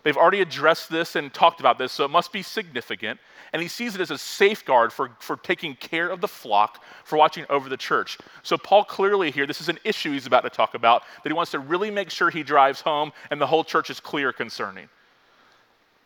They've 0.04 0.16
already 0.16 0.42
addressed 0.42 0.92
this 0.92 1.16
and 1.16 1.34
talked 1.34 1.60
about 1.60 1.80
this, 1.80 1.92
so 1.92 2.06
it 2.06 2.12
must 2.12 2.32
be 2.32 2.44
significant. 2.44 3.20
And 3.52 3.64
he 3.64 3.68
sees 3.68 3.96
it 3.96 4.02
as 4.02 4.12
a 4.12 4.18
safeguard 4.20 4.94
for, 4.94 5.10
for 5.18 5.38
taking 5.38 5.74
care 5.74 6.08
of 6.08 6.22
the 6.22 6.28
flock, 6.28 6.84
for 7.04 7.18
watching 7.18 7.48
over 7.50 7.68
the 7.68 7.78
church. 7.78 8.20
So, 8.44 8.60
Paul 8.60 8.84
clearly 8.84 9.32
here, 9.32 9.48
this 9.48 9.60
is 9.60 9.70
an 9.70 9.80
issue 9.84 10.12
he's 10.12 10.28
about 10.28 10.42
to 10.42 10.52
talk 10.52 10.76
about 10.76 11.02
that 11.24 11.30
he 11.30 11.34
wants 11.34 11.50
to 11.50 11.58
really 11.58 11.90
make 11.90 12.12
sure 12.12 12.30
he 12.30 12.44
drives 12.44 12.80
home 12.80 13.12
and 13.32 13.42
the 13.42 13.48
whole 13.48 13.64
church 13.64 13.90
is 13.90 14.00
clear 14.00 14.32
concerning. 14.32 14.88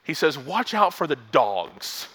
He 0.05 0.13
says, 0.13 0.38
Watch 0.38 0.74
out 0.74 0.93
for 0.93 1.05
the 1.05 1.17
dogs. 1.34 2.08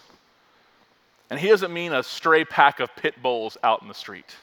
And 1.29 1.39
he 1.39 1.49
doesn't 1.49 1.75
mean 1.75 1.93
a 1.93 2.03
stray 2.03 2.47
pack 2.47 2.81
of 2.81 2.89
pit 2.97 3.23
bulls 3.23 3.59
out 3.63 3.83
in 3.83 3.89
the 3.89 3.93
street. 3.93 4.35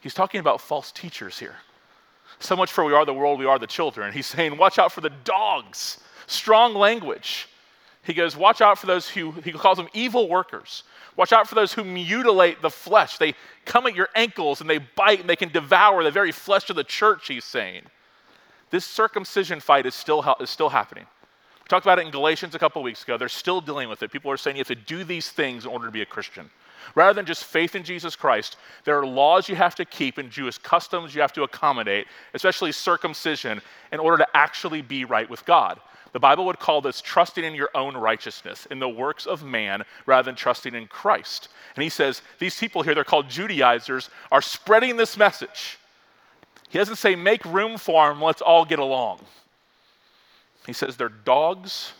He's 0.00 0.14
talking 0.14 0.40
about 0.40 0.62
false 0.62 0.92
teachers 0.92 1.38
here. 1.38 1.56
So 2.44 2.54
much 2.54 2.70
for 2.70 2.84
we 2.84 2.92
are 2.92 3.06
the 3.06 3.14
world, 3.14 3.38
we 3.38 3.46
are 3.46 3.58
the 3.58 3.66
children. 3.66 4.12
He's 4.12 4.26
saying, 4.26 4.58
Watch 4.58 4.78
out 4.78 4.92
for 4.92 5.00
the 5.00 5.10
dogs 5.24 5.98
strong 6.26 6.74
language. 6.74 7.48
He 8.02 8.12
goes, 8.12 8.36
Watch 8.36 8.60
out 8.60 8.78
for 8.78 8.86
those 8.86 9.08
who, 9.08 9.30
he 9.30 9.50
calls 9.52 9.78
them 9.78 9.88
evil 9.94 10.28
workers. 10.28 10.82
Watch 11.16 11.32
out 11.32 11.48
for 11.48 11.54
those 11.54 11.72
who 11.72 11.84
mutilate 11.84 12.60
the 12.60 12.68
flesh. 12.68 13.16
They 13.16 13.34
come 13.64 13.86
at 13.86 13.94
your 13.94 14.10
ankles 14.14 14.60
and 14.60 14.68
they 14.68 14.76
bite 14.76 15.20
and 15.20 15.28
they 15.28 15.36
can 15.36 15.48
devour 15.48 16.04
the 16.04 16.10
very 16.10 16.32
flesh 16.32 16.68
of 16.68 16.76
the 16.76 16.84
church, 16.84 17.28
he's 17.28 17.44
saying. 17.44 17.84
This 18.68 18.84
circumcision 18.84 19.58
fight 19.58 19.86
is 19.86 19.94
still, 19.94 20.22
is 20.38 20.50
still 20.50 20.68
happening. 20.68 21.04
We 21.04 21.68
talked 21.68 21.86
about 21.86 21.98
it 21.98 22.04
in 22.04 22.10
Galatians 22.10 22.54
a 22.54 22.58
couple 22.58 22.82
weeks 22.82 23.04
ago. 23.04 23.16
They're 23.16 23.28
still 23.30 23.62
dealing 23.62 23.88
with 23.88 24.02
it. 24.02 24.12
People 24.12 24.30
are 24.30 24.36
saying 24.36 24.56
you 24.56 24.60
have 24.60 24.68
to 24.68 24.74
do 24.74 25.02
these 25.02 25.30
things 25.30 25.64
in 25.64 25.70
order 25.70 25.86
to 25.86 25.92
be 25.92 26.02
a 26.02 26.06
Christian. 26.06 26.50
Rather 26.94 27.14
than 27.14 27.26
just 27.26 27.44
faith 27.44 27.74
in 27.74 27.84
Jesus 27.84 28.16
Christ, 28.16 28.56
there 28.84 28.98
are 28.98 29.06
laws 29.06 29.48
you 29.48 29.56
have 29.56 29.74
to 29.76 29.84
keep 29.84 30.18
and 30.18 30.30
Jewish 30.30 30.58
customs 30.58 31.14
you 31.14 31.20
have 31.20 31.32
to 31.34 31.42
accommodate, 31.42 32.06
especially 32.34 32.72
circumcision, 32.72 33.60
in 33.92 34.00
order 34.00 34.18
to 34.18 34.36
actually 34.36 34.82
be 34.82 35.04
right 35.04 35.28
with 35.28 35.44
God. 35.44 35.80
The 36.12 36.20
Bible 36.20 36.46
would 36.46 36.60
call 36.60 36.80
this 36.80 37.00
trusting 37.00 37.42
in 37.42 37.56
your 37.56 37.70
own 37.74 37.96
righteousness, 37.96 38.66
in 38.70 38.78
the 38.78 38.88
works 38.88 39.26
of 39.26 39.42
man, 39.42 39.82
rather 40.06 40.26
than 40.26 40.36
trusting 40.36 40.72
in 40.74 40.86
Christ. 40.86 41.48
And 41.74 41.82
he 41.82 41.88
says, 41.88 42.22
these 42.38 42.56
people 42.56 42.82
here, 42.82 42.94
they're 42.94 43.02
called 43.02 43.28
Judaizers, 43.28 44.10
are 44.30 44.40
spreading 44.40 44.96
this 44.96 45.16
message. 45.16 45.76
He 46.68 46.78
doesn't 46.78 46.96
say, 46.96 47.16
make 47.16 47.44
room 47.44 47.78
for 47.78 48.08
them, 48.08 48.22
let's 48.22 48.42
all 48.42 48.64
get 48.64 48.78
along. 48.78 49.20
He 50.66 50.72
says, 50.72 50.96
they're 50.96 51.08
dogs, 51.08 51.92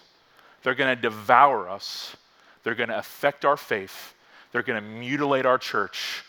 they're 0.62 0.74
going 0.76 0.94
to 0.94 1.00
devour 1.00 1.68
us, 1.68 2.16
they're 2.62 2.74
going 2.74 2.88
to 2.88 2.98
affect 2.98 3.44
our 3.44 3.56
faith, 3.56 4.14
they're 4.54 4.62
going 4.62 4.80
to 4.80 4.88
mutilate 4.88 5.46
our 5.46 5.58
church, 5.58 6.22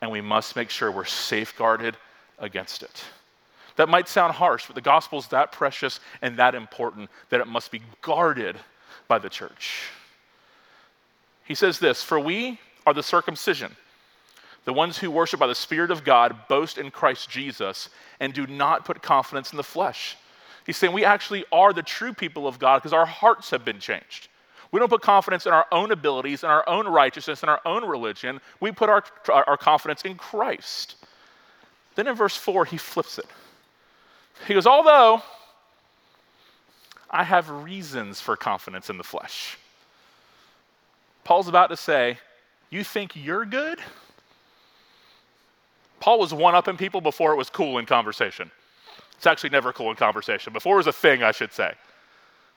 and 0.00 0.08
we 0.08 0.20
must 0.20 0.54
make 0.54 0.70
sure 0.70 0.88
we're 0.92 1.04
safeguarded 1.04 1.96
against 2.38 2.84
it. 2.84 3.02
That 3.74 3.88
might 3.88 4.06
sound 4.06 4.34
harsh, 4.34 4.66
but 4.66 4.76
the 4.76 4.80
gospel 4.80 5.18
is 5.18 5.26
that 5.28 5.50
precious 5.50 5.98
and 6.22 6.36
that 6.36 6.54
important 6.54 7.10
that 7.30 7.40
it 7.40 7.48
must 7.48 7.72
be 7.72 7.82
guarded 8.02 8.54
by 9.08 9.18
the 9.18 9.28
church. 9.28 9.88
He 11.42 11.56
says 11.56 11.80
this 11.80 12.04
For 12.04 12.20
we 12.20 12.60
are 12.86 12.94
the 12.94 13.02
circumcision, 13.02 13.74
the 14.64 14.72
ones 14.72 14.96
who 14.96 15.10
worship 15.10 15.40
by 15.40 15.48
the 15.48 15.54
Spirit 15.56 15.90
of 15.90 16.04
God, 16.04 16.36
boast 16.48 16.78
in 16.78 16.92
Christ 16.92 17.28
Jesus, 17.28 17.88
and 18.20 18.32
do 18.32 18.46
not 18.46 18.84
put 18.84 19.02
confidence 19.02 19.50
in 19.50 19.56
the 19.56 19.64
flesh. 19.64 20.16
He's 20.66 20.76
saying 20.76 20.92
we 20.92 21.04
actually 21.04 21.44
are 21.50 21.72
the 21.72 21.82
true 21.82 22.12
people 22.12 22.46
of 22.46 22.60
God 22.60 22.78
because 22.78 22.92
our 22.92 23.06
hearts 23.06 23.50
have 23.50 23.64
been 23.64 23.80
changed. 23.80 24.28
We 24.72 24.80
don't 24.80 24.88
put 24.88 25.02
confidence 25.02 25.46
in 25.46 25.52
our 25.52 25.66
own 25.70 25.92
abilities, 25.92 26.42
in 26.42 26.50
our 26.50 26.68
own 26.68 26.88
righteousness, 26.88 27.42
in 27.42 27.48
our 27.48 27.60
own 27.64 27.84
religion. 27.84 28.40
We 28.60 28.72
put 28.72 28.88
our, 28.88 29.04
our 29.28 29.56
confidence 29.56 30.02
in 30.02 30.16
Christ. 30.16 30.96
Then 31.94 32.06
in 32.08 32.14
verse 32.14 32.36
4, 32.36 32.64
he 32.64 32.76
flips 32.76 33.18
it. 33.18 33.26
He 34.46 34.54
goes, 34.54 34.66
Although 34.66 35.22
I 37.10 37.24
have 37.24 37.48
reasons 37.48 38.20
for 38.20 38.36
confidence 38.36 38.90
in 38.90 38.98
the 38.98 39.04
flesh. 39.04 39.56
Paul's 41.24 41.48
about 41.48 41.70
to 41.70 41.76
say, 41.76 42.18
You 42.70 42.84
think 42.84 43.12
you're 43.16 43.46
good? 43.46 43.78
Paul 46.00 46.18
was 46.18 46.34
one 46.34 46.54
upping 46.54 46.76
people 46.76 47.00
before 47.00 47.32
it 47.32 47.36
was 47.36 47.50
cool 47.50 47.78
in 47.78 47.86
conversation. 47.86 48.50
It's 49.16 49.26
actually 49.26 49.50
never 49.50 49.72
cool 49.72 49.90
in 49.90 49.96
conversation. 49.96 50.52
Before 50.52 50.74
it 50.74 50.78
was 50.78 50.86
a 50.86 50.92
thing, 50.92 51.22
I 51.22 51.32
should 51.32 51.52
say. 51.52 51.72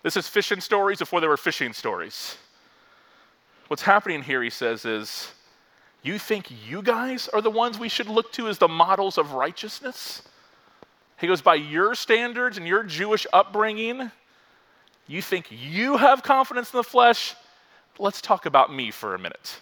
This 0.02 0.16
is 0.16 0.28
fishing 0.28 0.62
stories 0.62 1.00
before 1.00 1.20
there 1.20 1.30
were 1.30 1.38
fishing 1.38 1.74
stories. 1.74 2.38
What's 3.68 3.84
happening 3.84 4.24
here, 4.24 4.42
he 4.42 4.50
says, 4.50 4.86
is 4.86 5.32
you 6.02 6.18
think 6.18 6.48
you 6.68 6.82
guys 6.82 7.28
are 7.28 7.42
the 7.42 7.52
ones 7.52 7.78
we 7.78 7.90
should 7.90 8.08
look 8.08 8.32
to 8.34 8.48
as 8.48 8.58
the 8.58 8.68
models 8.68 9.18
of 9.18 9.34
righteousness? 9.34 10.24
He 11.20 11.28
goes, 11.28 11.42
By 11.42 11.56
your 11.56 11.96
standards 11.96 12.58
and 12.58 12.66
your 12.66 12.84
Jewish 12.84 13.28
upbringing, 13.34 14.10
you 15.08 15.22
think 15.22 15.48
you 15.52 15.98
have 15.98 16.24
confidence 16.24 16.74
in 16.74 16.78
the 16.78 16.84
flesh? 16.84 17.36
Let's 17.98 18.22
talk 18.22 18.46
about 18.46 18.74
me 18.74 18.92
for 18.92 19.14
a 19.14 19.20
minute. 19.20 19.60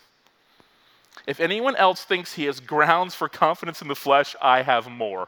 If 1.26 1.40
anyone 1.40 1.76
else 1.76 2.04
thinks 2.04 2.34
he 2.34 2.46
has 2.46 2.60
grounds 2.60 3.16
for 3.16 3.28
confidence 3.28 3.82
in 3.82 3.88
the 3.88 3.96
flesh, 3.96 4.36
I 4.40 4.62
have 4.62 4.88
more. 4.90 5.28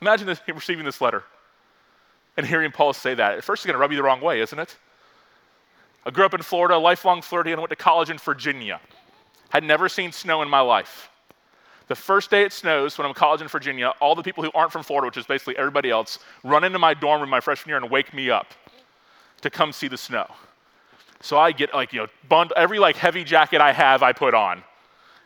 Imagine 0.00 0.28
this, 0.28 0.40
receiving 0.48 0.84
this 0.84 1.00
letter 1.00 1.24
and 2.36 2.46
hearing 2.46 2.72
Paul 2.72 2.92
say 2.92 3.14
that. 3.14 3.38
At 3.38 3.44
first, 3.44 3.60
it's 3.60 3.66
going 3.66 3.74
to 3.74 3.80
rub 3.80 3.90
you 3.90 3.96
the 3.96 4.02
wrong 4.02 4.20
way, 4.20 4.40
isn't 4.40 4.58
it? 4.58 4.76
I 6.04 6.10
grew 6.10 6.24
up 6.24 6.34
in 6.34 6.42
Florida, 6.42 6.78
lifelong 6.78 7.22
Floridian, 7.22 7.58
went 7.58 7.70
to 7.70 7.76
college 7.76 8.10
in 8.10 8.18
Virginia. 8.18 8.80
Had 9.48 9.64
never 9.64 9.88
seen 9.88 10.12
snow 10.12 10.42
in 10.42 10.48
my 10.48 10.60
life. 10.60 11.10
The 11.88 11.94
first 11.94 12.30
day 12.30 12.42
it 12.42 12.52
snows, 12.52 12.98
when 12.98 13.04
I'm 13.04 13.10
in 13.10 13.14
college 13.14 13.40
in 13.40 13.48
Virginia, 13.48 13.92
all 14.00 14.14
the 14.14 14.22
people 14.22 14.42
who 14.42 14.50
aren't 14.54 14.72
from 14.72 14.82
Florida, 14.82 15.06
which 15.06 15.16
is 15.16 15.26
basically 15.26 15.56
everybody 15.56 15.90
else, 15.90 16.18
run 16.42 16.64
into 16.64 16.78
my 16.78 16.94
dorm 16.94 17.20
room 17.20 17.30
my 17.30 17.40
freshman 17.40 17.70
year 17.70 17.76
and 17.76 17.90
wake 17.90 18.12
me 18.12 18.30
up 18.30 18.48
to 19.42 19.50
come 19.50 19.72
see 19.72 19.88
the 19.88 19.96
snow. 19.96 20.26
So 21.20 21.38
I 21.38 21.52
get 21.52 21.72
like, 21.72 21.92
you 21.92 22.00
know, 22.00 22.06
bund- 22.28 22.52
every 22.56 22.78
like 22.78 22.96
heavy 22.96 23.24
jacket 23.24 23.60
I 23.60 23.72
have, 23.72 24.02
I 24.02 24.12
put 24.12 24.34
on. 24.34 24.62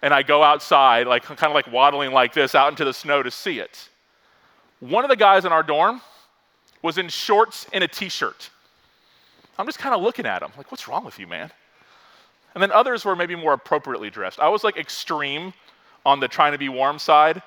And 0.02 0.14
I 0.14 0.22
go 0.22 0.42
outside, 0.42 1.06
like 1.06 1.24
kind 1.24 1.44
of 1.44 1.54
like 1.54 1.70
waddling 1.70 2.12
like 2.12 2.32
this 2.32 2.54
out 2.54 2.70
into 2.70 2.84
the 2.84 2.94
snow 2.94 3.22
to 3.22 3.30
see 3.30 3.58
it. 3.58 3.88
One 4.80 5.04
of 5.04 5.10
the 5.10 5.16
guys 5.16 5.44
in 5.44 5.52
our 5.52 5.62
dorm 5.62 6.00
was 6.82 6.98
in 6.98 7.08
shorts 7.08 7.66
and 7.72 7.84
a 7.84 7.88
t-shirt. 7.88 8.50
I'm 9.58 9.66
just 9.66 9.78
kind 9.78 9.94
of 9.94 10.00
looking 10.00 10.26
at 10.26 10.42
him, 10.42 10.50
like, 10.56 10.70
what's 10.70 10.88
wrong 10.88 11.04
with 11.04 11.18
you, 11.18 11.26
man? 11.26 11.50
And 12.54 12.62
then 12.62 12.72
others 12.72 13.04
were 13.04 13.14
maybe 13.14 13.36
more 13.36 13.52
appropriately 13.52 14.10
dressed. 14.10 14.40
I 14.40 14.48
was 14.48 14.64
like 14.64 14.76
extreme 14.76 15.52
on 16.04 16.18
the 16.18 16.28
trying 16.28 16.52
to 16.52 16.58
be 16.58 16.68
warm 16.68 16.98
side. 16.98 17.42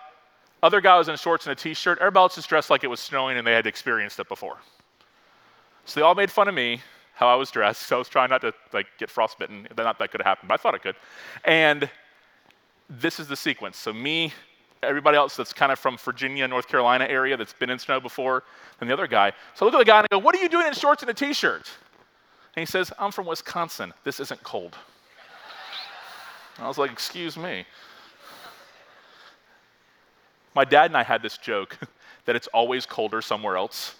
Other 0.62 0.80
guy 0.80 0.98
was 0.98 1.10
in 1.10 1.18
shorts 1.18 1.46
and 1.46 1.52
a 1.52 1.56
t-shirt. 1.56 1.98
Everybody 2.00 2.22
else 2.22 2.36
just 2.36 2.48
dressed 2.48 2.70
like 2.70 2.84
it 2.84 2.88
was 2.88 3.00
snowing 3.00 3.38
and 3.38 3.46
they 3.46 3.52
had 3.52 3.68
experienced 3.68 4.20
it 4.20 4.30
before. 4.30 4.58
So 5.86 6.00
they 6.00 6.06
all 6.06 6.16
made 6.16 6.32
fun 6.32 6.48
of 6.48 6.54
me, 6.56 6.82
how 7.16 7.28
I 7.28 7.36
was 7.36 7.52
dressed. 7.52 7.82
So 7.82 7.98
I 7.98 8.00
was 8.00 8.08
trying 8.08 8.30
not 8.30 8.42
to 8.42 8.54
like 8.72 8.88
get 8.98 9.10
frostbitten. 9.10 9.68
Not 9.76 10.00
that 10.00 10.12
could 10.12 10.22
have 10.22 10.26
happened, 10.26 10.48
but 10.48 10.54
I 10.54 10.58
thought 10.58 10.76
it 10.76 10.84
could. 10.84 10.96
And 11.44 11.90
this 12.90 13.20
is 13.20 13.28
the 13.28 13.36
sequence. 13.36 13.78
So 13.78 13.92
me, 13.92 14.32
everybody 14.84 15.18
else 15.18 15.36
that's 15.36 15.54
kind 15.54 15.72
of 15.72 15.80
from 15.80 15.98
Virginia, 15.98 16.48
North 16.48 16.68
Carolina 16.68 17.06
area 17.06 17.38
that's 17.38 17.54
been 17.54 17.70
in 17.70 17.80
snow 17.80 18.00
before 18.00 18.44
than 18.80 18.88
the 18.88 18.94
other 18.94 19.08
guy. 19.08 19.32
So 19.56 19.66
I 19.66 19.70
look 19.70 19.76
at 19.76 19.80
the 19.80 19.86
guy 19.86 20.00
and 20.00 20.08
I 20.12 20.16
go, 20.16 20.20
What 20.20 20.36
are 20.36 20.40
you 20.40 20.50
doing 20.50 20.68
in 20.68 20.74
shorts 20.74 21.04
and 21.04 21.10
a 21.10 21.14
t 21.14 21.34
shirt? 21.34 21.70
And 22.56 22.62
he 22.62 22.66
says, 22.66 22.92
I'm 23.00 23.12
from 23.12 23.26
Wisconsin. 23.26 23.94
This 24.04 24.20
isn't 24.20 24.44
cold. 24.44 24.78
I 26.60 26.68
was 26.68 26.78
like, 26.78 26.92
Excuse 26.92 27.38
me. 27.38 27.66
My 30.56 30.66
dad 30.66 30.86
and 30.86 30.98
I 30.98 31.04
had 31.04 31.22
this 31.22 31.38
joke 31.38 31.78
that 32.26 32.36
it's 32.36 32.48
always 32.48 32.86
colder 32.86 33.22
somewhere 33.22 33.58
else. 33.58 33.96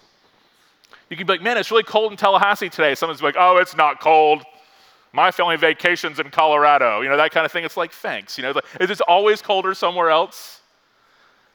You 1.10 1.18
can 1.18 1.28
be 1.28 1.34
like, 1.34 1.42
man, 1.42 1.58
it's 1.58 1.70
really 1.70 1.84
cold 1.84 2.12
in 2.12 2.18
Tallahassee 2.18 2.70
today. 2.70 2.96
Someone's 2.96 3.22
like, 3.22 3.36
oh, 3.38 3.58
it's 3.58 3.76
not 3.76 4.00
cold. 4.00 4.44
My 5.12 5.30
family 5.30 5.58
vacations 5.58 6.20
in 6.20 6.30
Colorado. 6.32 7.02
You 7.02 7.10
know, 7.10 7.18
that 7.18 7.32
kind 7.32 7.46
of 7.46 7.52
thing. 7.52 7.64
It's 7.64 7.78
like, 7.78 7.92
thanks. 7.92 8.38
You 8.38 8.44
know, 8.44 8.52
like, 8.52 8.66
is 8.80 8.90
it 8.90 9.00
always 9.02 9.42
colder 9.42 9.76
somewhere 9.76 10.10
else? 10.10 10.62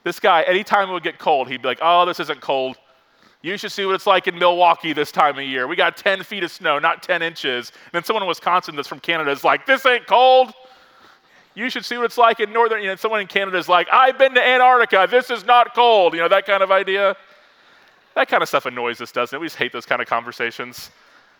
This 0.05 0.21
guy, 0.21 0.43
anytime 0.43 0.89
it 0.89 0.93
would 0.93 1.03
get 1.03 1.19
cold, 1.19 1.49
he'd 1.49 1.63
be 1.63 1.69
like, 1.69 1.81
oh, 1.83 2.07
this 2.07 2.21
isn't 2.21 2.41
cold. 2.41 2.77
You 3.43 3.57
should 3.57 3.73
see 3.73 3.85
what 3.87 3.95
it's 3.95 4.07
like 4.07 4.27
in 4.27 4.39
Milwaukee 4.39 4.93
this 4.93 5.13
time 5.13 5.39
of 5.39 5.45
year. 5.45 5.67
We 5.67 5.77
got 5.77 5.97
10 5.97 6.23
feet 6.25 6.43
of 6.43 6.51
snow, 6.51 6.79
not 6.79 7.03
10 7.03 7.23
inches. 7.23 7.71
And 7.71 7.93
then 7.93 8.05
someone 8.05 8.23
in 8.23 8.29
Wisconsin 8.29 8.75
that's 8.75 8.89
from 8.89 9.01
Canada 9.01 9.31
is 9.31 9.45
like, 9.45 9.67
this 9.67 9.87
ain't 9.87 10.07
cold. 10.07 10.53
You 11.55 11.71
should 11.71 11.85
see 11.85 11.97
what 11.97 12.05
it's 12.05 12.19
like 12.19 12.41
in 12.41 12.53
northern, 12.53 12.83
you 12.83 12.89
know, 12.89 12.97
someone 12.97 13.21
in 13.21 13.27
Canada 13.27 13.59
is 13.59 13.69
like, 13.69 13.89
I've 13.93 14.19
been 14.19 14.35
to 14.35 14.43
Antarctica. 14.43 15.07
This 15.11 15.31
is 15.31 15.45
not 15.45 15.75
cold. 15.75 16.15
You 16.15 16.21
know, 16.21 16.29
that 16.29 16.47
kind 16.47 16.63
of 16.63 16.71
idea. 16.71 17.17
That 18.15 18.29
kind 18.29 18.43
of 18.43 18.49
stuff 18.49 18.67
annoys 18.67 19.01
us, 19.01 19.13
doesn't 19.13 19.37
it? 19.37 19.41
We 19.41 19.47
just 19.47 19.57
hate 19.57 19.73
those 19.73 19.87
kind 19.87 20.03
of 20.03 20.09
conversations 20.09 20.91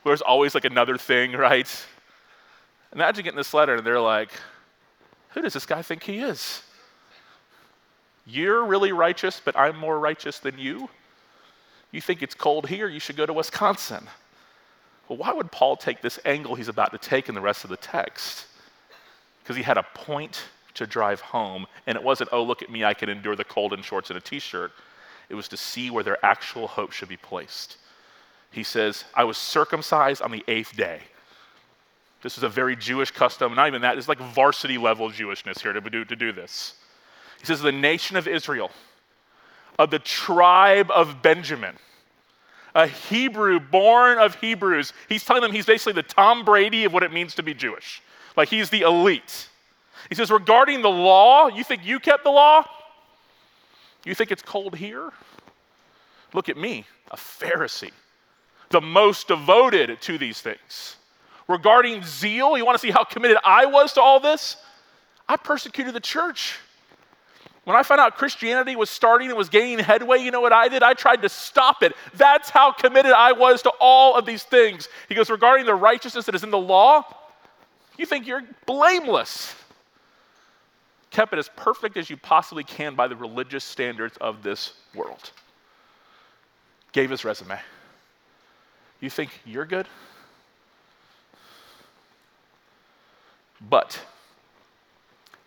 there's 0.05 0.23
always 0.23 0.55
like 0.55 0.65
another 0.65 0.97
thing, 0.97 1.33
right? 1.33 1.87
Imagine 2.93 3.25
getting 3.25 3.37
this 3.37 3.55
letter 3.55 3.77
and 3.77 3.87
they're 3.87 4.01
like, 4.01 4.31
who 5.31 5.43
does 5.43 5.53
this 5.53 5.67
guy 5.67 5.83
think 5.83 6.03
he 6.03 6.19
is? 6.19 6.63
You're 8.29 8.65
really 8.65 8.93
righteous, 8.93 9.41
but 9.43 9.57
I'm 9.57 9.77
more 9.77 9.99
righteous 9.99 10.39
than 10.39 10.59
you? 10.59 10.91
You 11.91 12.03
think 12.03 12.23
it's 12.23 12.35
cold 12.35 12.69
here, 12.69 12.87
you 12.87 13.01
should 13.01 13.17
go 13.17 13.25
to 13.25 13.33
Wisconsin. 13.33 14.07
Well, 15.09 15.17
why 15.17 15.33
would 15.33 15.51
Paul 15.51 15.77
take 15.77 16.03
this 16.03 16.19
angle 16.27 16.55
he's 16.55 16.69
about 16.69 16.93
to 16.93 16.99
take 16.99 17.31
in 17.31 17.35
the 17.35 17.41
rest 17.41 17.65
of 17.65 17.71
the 17.71 17.79
text? 17.79 18.47
Because 19.43 19.57
he 19.57 19.63
had 19.63 19.79
a 19.79 19.87
point 19.95 20.43
to 20.75 20.87
drive 20.87 21.23
home, 21.23 21.67
and 21.87 21.97
it 21.97 22.05
wasn't, 22.05 22.29
oh, 22.31 22.43
look 22.43 22.63
at 22.63 22.71
me, 22.71 22.85
I 22.85 22.93
can 22.93 23.09
endure 23.09 23.35
the 23.35 23.45
cold 23.45 23.73
in 23.73 23.81
shorts 23.81 24.11
and 24.11 24.19
a 24.19 24.21
t 24.21 24.39
shirt. 24.39 24.73
It 25.31 25.35
was 25.35 25.49
to 25.49 25.57
see 25.57 25.91
where 25.91 26.05
their 26.05 26.23
actual 26.25 26.67
hope 26.67 26.93
should 26.93 27.09
be 27.09 27.17
placed. 27.17 27.79
He 28.51 28.63
says, 28.63 29.05
I 29.15 29.25
was 29.25 29.39
circumcised 29.39 30.21
on 30.21 30.31
the 30.31 30.45
eighth 30.49 30.77
day. 30.77 31.01
This 32.23 32.37
is 32.37 32.45
a 32.45 32.49
very 32.49 32.77
Jewish 32.77 33.11
custom, 33.11 33.55
not 33.55 33.69
even 33.69 33.81
that, 33.83 33.97
it's 33.97 34.09
like 34.09 34.19
varsity 34.19 34.77
level 34.77 35.11
Jewishness 35.11 35.61
here 35.61 35.73
to 35.73 35.81
do, 35.81 36.05
to 36.05 36.17
do 36.17 36.33
this. 36.33 36.75
He 37.41 37.47
says, 37.47 37.61
The 37.61 37.73
nation 37.73 38.17
of 38.17 38.29
Israel, 38.29 38.71
of 39.79 39.91
the 39.91 39.99
tribe 39.99 40.91
of 40.91 41.23
Benjamin, 41.23 41.77
a 42.75 42.87
Hebrew 42.87 43.61
born 43.61 44.19
of 44.19 44.37
Hebrews. 44.37 44.93
He's 45.09 45.25
telling 45.25 45.43
them 45.43 45.53
he's 45.53 45.67
basically 45.67 45.95
the 45.95 46.03
Tom 46.03 46.45
Brady 46.45 46.85
of 46.85 46.93
what 46.93 47.03
it 47.03 47.13
means 47.13 47.35
to 47.37 47.43
be 47.43 47.55
Jewish. 47.55 48.03
Like 48.37 48.49
he's 48.49 48.71
the 48.71 48.83
elite. 48.83 49.49
He 50.09 50.15
says, 50.15 50.31
regarding 50.31 50.83
the 50.83 50.91
law, 50.91 51.49
you 51.49 51.65
think 51.65 51.85
you 51.85 51.99
kept 51.99 52.25
the 52.25 52.31
law? 52.31 52.65
You 54.05 54.15
think 54.15 54.31
it's 54.31 54.43
cold 54.43 54.77
here? 54.77 55.11
Look 56.33 56.49
at 56.49 56.57
me, 56.57 56.85
a 57.11 57.17
Pharisee, 57.17 57.91
the 58.71 58.81
most 58.81 59.29
devoted 59.29 60.01
to 60.03 60.19
these 60.19 60.41
things. 60.41 60.97
Regarding 61.49 62.03
zeal, 62.05 62.57
you 62.57 62.65
want 62.65 62.79
to 62.79 62.81
see 62.81 62.91
how 62.91 63.05
committed 63.05 63.39
I 63.45 63.67
was 63.67 63.95
to 63.95 64.03
all 64.03 64.21
this? 64.21 64.57
I 65.29 65.37
persecuted 65.37 65.95
the 65.95 66.01
church. 66.01 66.59
When 67.69 67.77
I 67.77 67.83
found 67.83 68.01
out 68.01 68.17
Christianity 68.17 68.77
was 68.77 68.89
starting 68.89 69.29
and 69.29 69.37
was 69.37 69.51
gaining 69.51 69.79
headway, 69.85 70.21
you 70.21 70.31
know 70.31 70.41
what 70.41 70.55
I 70.55 70.69
did? 70.69 70.83
I 70.83 70.95
tried 70.95 71.21
to 71.21 71.29
stop 71.29 71.83
it. 71.83 71.93
That's 72.15 72.49
how 72.49 72.73
committed 72.73 73.13
I 73.13 73.33
was 73.33 73.61
to 73.61 73.73
all 73.79 74.17
of 74.17 74.25
these 74.25 74.43
things. 74.43 74.89
He 75.07 75.15
goes, 75.15 75.29
regarding 75.29 75.67
the 75.67 75.75
righteousness 75.75 76.25
that 76.25 76.35
is 76.35 76.43
in 76.43 76.51
the 76.51 76.57
law, 76.57 77.05
you 77.99 78.07
think 78.07 78.27
you're 78.27 78.43
blameless 78.65 79.55
kept 81.11 81.33
it 81.35 81.39
as 81.39 81.51
perfect 81.57 81.99
as 81.99 82.09
you 82.09 82.17
possibly 82.17 82.65
can 82.65 82.95
by 82.95 83.09
the 83.09 83.17
religious 83.17 83.65
standards 83.65 84.17
of 84.19 84.43
this 84.43 84.73
world. 84.95 85.31
Gave 86.93 87.11
his 87.11 87.23
resume. 87.23 87.59
You 89.01 89.11
think 89.11 89.31
you're 89.45 89.67
good? 89.67 89.89
But 93.61 94.01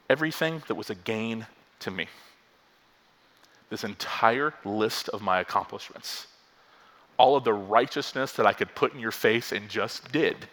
everything 0.09 0.61
that 0.67 0.75
was 0.75 0.91
a 0.91 0.95
gain 0.95 1.47
to 1.81 1.91
me, 1.91 2.07
this 3.69 3.83
entire 3.83 4.53
list 4.65 5.09
of 5.09 5.21
my 5.21 5.39
accomplishments, 5.39 6.27
all 7.17 7.35
of 7.35 7.43
the 7.43 7.53
righteousness 7.53 8.33
that 8.33 8.45
I 8.45 8.53
could 8.53 8.73
put 8.75 8.93
in 8.93 8.99
your 8.99 9.11
face 9.11 9.51
and 9.51 9.69
just 9.69 10.11
did, 10.11 10.47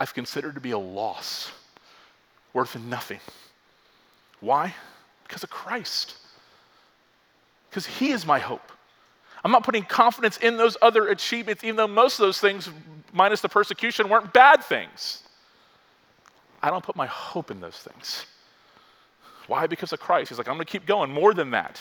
I've 0.00 0.14
considered 0.14 0.54
to 0.54 0.60
be 0.60 0.72
a 0.72 0.78
loss, 0.78 1.52
worth 2.52 2.78
nothing. 2.78 3.20
Why? 4.40 4.74
Because 5.26 5.44
of 5.44 5.50
Christ. 5.50 6.16
Because 7.70 7.86
He 7.86 8.10
is 8.10 8.26
my 8.26 8.38
hope. 8.38 8.72
I'm 9.44 9.52
not 9.52 9.62
putting 9.62 9.84
confidence 9.84 10.38
in 10.38 10.56
those 10.56 10.76
other 10.82 11.08
achievements, 11.08 11.64
even 11.64 11.76
though 11.76 11.86
most 11.86 12.18
of 12.18 12.24
those 12.24 12.40
things, 12.40 12.68
minus 13.12 13.40
the 13.40 13.48
persecution, 13.48 14.08
weren't 14.08 14.32
bad 14.32 14.64
things. 14.64 15.22
I 16.62 16.70
don't 16.70 16.84
put 16.84 16.96
my 16.96 17.06
hope 17.06 17.50
in 17.50 17.60
those 17.60 17.76
things. 17.76 18.26
Why? 19.46 19.66
Because 19.66 19.92
of 19.92 20.00
Christ. 20.00 20.30
He's 20.30 20.38
like, 20.38 20.48
I'm 20.48 20.54
going 20.54 20.66
to 20.66 20.70
keep 20.72 20.86
going 20.86 21.10
more 21.10 21.34
than 21.34 21.50
that. 21.50 21.80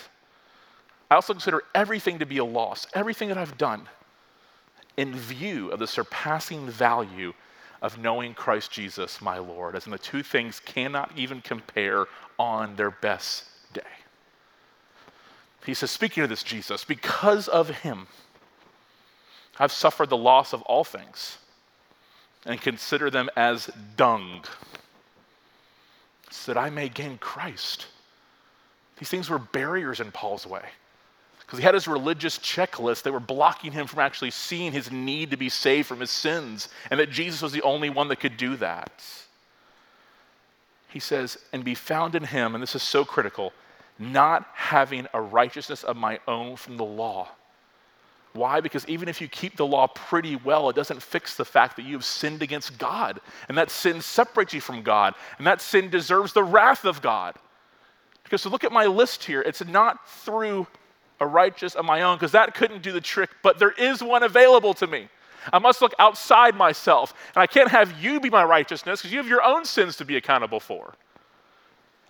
I 1.10 1.16
also 1.16 1.34
consider 1.34 1.64
everything 1.76 2.20
to 2.20 2.26
be 2.26 2.38
a 2.40 2.46
loss, 2.46 2.88
everything 2.94 3.30
that 3.30 3.38
I've 3.38 3.58
done, 3.58 3.88
in 4.98 5.16
view 5.16 5.70
of 5.70 5.80
the 5.80 5.88
surpassing 5.88 6.68
value 6.68 7.34
of 7.82 7.98
knowing 7.98 8.34
Christ 8.34 8.72
Jesus, 8.72 9.22
my 9.22 9.38
Lord, 9.38 9.76
as 9.76 9.86
in 9.86 9.92
the 9.92 9.98
two 9.98 10.24
things 10.24 10.60
cannot 10.60 11.12
even 11.16 11.42
compare 11.42 12.06
on 12.40 12.76
their 12.76 12.92
best 12.92 13.46
day. 13.74 13.82
He 15.66 15.74
says, 15.74 15.92
speaking 15.92 16.24
of 16.24 16.30
this 16.30 16.44
Jesus, 16.44 16.84
because 16.84 17.48
of 17.48 17.70
him, 17.70 18.08
I've 19.60 19.72
suffered 19.72 20.10
the 20.10 20.18
loss 20.18 20.54
of 20.54 20.62
all 20.64 20.84
things 20.84 21.38
and 22.46 22.60
consider 22.60 23.10
them 23.10 23.30
as 23.36 23.70
dung, 23.96 24.44
so 26.34 26.54
that 26.54 26.60
I 26.60 26.70
may 26.70 26.90
gain 26.90 27.18
Christ. 27.20 27.88
These 28.98 29.10
things 29.10 29.30
were 29.30 29.40
barriers 29.40 30.00
in 30.00 30.12
Paul's 30.12 30.48
way 30.48 30.64
because 31.40 31.60
he 31.60 31.64
had 31.64 31.76
his 31.76 31.88
religious 31.88 32.40
checklist. 32.40 33.04
that 33.04 33.12
were 33.12 33.20
blocking 33.20 33.72
him 33.72 33.86
from 33.86 34.00
actually 34.00 34.32
seeing 34.32 34.72
his 34.72 34.92
need 34.92 35.30
to 35.32 35.38
be 35.38 35.50
saved 35.50 35.88
from 35.88 36.00
his 36.00 36.10
sins, 36.10 36.70
and 36.90 37.00
that 37.00 37.12
Jesus 37.12 37.42
was 37.42 37.52
the 37.52 37.62
only 37.62 37.90
one 37.90 38.08
that 38.08 38.20
could 38.20 38.38
do 38.38 38.56
that. 38.58 39.04
He 40.88 41.00
says, 41.00 41.38
and 41.52 41.64
be 41.64 41.76
found 41.76 42.16
in 42.16 42.24
him, 42.24 42.56
and 42.56 42.62
this 42.62 42.76
is 42.76 42.84
so 42.84 43.06
critical, 43.06 43.54
not 44.00 44.48
having 44.54 45.08
a 45.14 45.22
righteousness 45.22 45.84
of 45.84 45.96
my 45.96 46.20
own 46.28 46.56
from 46.56 46.78
the 46.78 46.84
law. 46.84 47.30
Why? 48.34 48.62
Because 48.62 48.88
even 48.88 49.08
if 49.08 49.22
you 49.22 49.28
keep 49.28 49.56
the 49.58 49.66
law 49.66 49.88
pretty 49.88 50.36
well, 50.36 50.70
it 50.70 50.76
doesn't 50.76 51.02
fix 51.02 51.36
the 51.36 51.46
fact 51.46 51.76
that 51.76 51.86
you 51.86 51.94
have 51.94 52.06
sinned 52.06 52.42
against 52.42 52.78
God. 52.80 53.20
And 53.48 53.58
that 53.58 53.70
sin 53.70 54.02
separates 54.02 54.54
you 54.54 54.62
from 54.62 54.82
God. 54.82 55.14
And 55.38 55.46
that 55.46 55.62
sin 55.62 55.90
deserves 55.90 56.34
the 56.34 56.44
wrath 56.44 56.84
of 56.84 57.02
God. 57.02 57.36
Because 58.24 58.42
to 58.42 58.50
look 58.50 58.64
at 58.64 58.72
my 58.72 58.88
list 58.88 59.24
here, 59.24 59.42
it's 59.42 59.64
not 59.64 60.10
through 60.10 60.66
a 61.20 61.28
righteous 61.28 61.76
of 61.76 61.86
my 61.86 62.02
own, 62.02 62.18
because 62.18 62.32
that 62.32 62.56
couldn't 62.56 62.82
do 62.82 62.92
the 62.92 63.00
trick, 63.00 63.30
but 63.44 63.60
there 63.60 63.72
is 63.72 64.04
one 64.04 64.24
available 64.24 64.74
to 64.74 64.88
me. 64.88 65.08
I 65.52 65.60
must 65.60 65.82
look 65.82 65.94
outside 66.00 66.56
myself. 66.56 67.14
And 67.36 67.42
I 67.42 67.48
can't 67.48 67.70
have 67.70 68.02
you 68.02 68.20
be 68.20 68.30
my 68.30 68.44
righteousness 68.44 69.02
because 69.02 69.12
you 69.12 69.20
have 69.20 69.28
your 69.28 69.44
own 69.44 69.66
sins 69.66 69.98
to 69.98 70.06
be 70.06 70.16
accountable 70.16 70.60
for. 70.60 70.96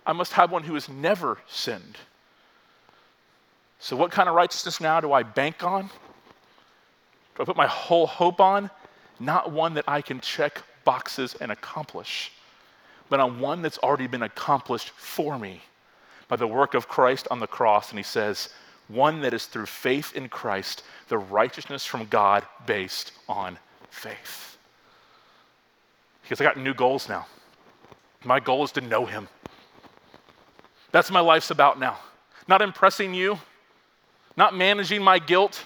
I 0.06 0.12
must 0.12 0.32
have 0.32 0.50
one 0.50 0.62
who 0.62 0.74
has 0.74 0.88
never 0.88 1.38
sinned. 1.48 1.98
So, 3.78 3.96
what 3.96 4.10
kind 4.10 4.28
of 4.28 4.34
righteousness 4.34 4.80
now 4.80 5.00
do 5.00 5.12
I 5.12 5.22
bank 5.22 5.62
on? 5.62 5.90
Do 7.34 7.42
I 7.42 7.44
put 7.44 7.56
my 7.56 7.66
whole 7.66 8.06
hope 8.06 8.40
on? 8.40 8.70
Not 9.20 9.52
one 9.52 9.74
that 9.74 9.84
I 9.88 10.02
can 10.02 10.20
check 10.20 10.62
boxes 10.84 11.34
and 11.40 11.50
accomplish, 11.50 12.32
but 13.08 13.20
on 13.20 13.40
one 13.40 13.62
that's 13.62 13.78
already 13.78 14.06
been 14.06 14.22
accomplished 14.22 14.90
for 14.90 15.38
me 15.38 15.62
by 16.28 16.36
the 16.36 16.46
work 16.46 16.74
of 16.74 16.88
Christ 16.88 17.28
on 17.30 17.40
the 17.40 17.46
cross. 17.46 17.90
And 17.90 17.98
he 17.98 18.02
says, 18.02 18.50
one 18.88 19.20
that 19.22 19.32
is 19.32 19.46
through 19.46 19.66
faith 19.66 20.14
in 20.14 20.28
Christ, 20.28 20.82
the 21.08 21.18
righteousness 21.18 21.84
from 21.84 22.06
God 22.06 22.44
based 22.66 23.12
on 23.28 23.58
faith. 23.90 24.56
Because 26.22 26.40
I 26.40 26.44
got 26.44 26.56
new 26.56 26.74
goals 26.74 27.08
now. 27.08 27.26
My 28.24 28.40
goal 28.40 28.64
is 28.64 28.72
to 28.72 28.80
know 28.80 29.04
Him. 29.04 29.28
That's 30.92 31.10
my 31.10 31.20
life's 31.20 31.50
about 31.50 31.78
now. 31.78 31.98
Not 32.48 32.62
impressing 32.62 33.14
you, 33.14 33.38
not 34.36 34.54
managing 34.54 35.02
my 35.02 35.18
guilt, 35.18 35.64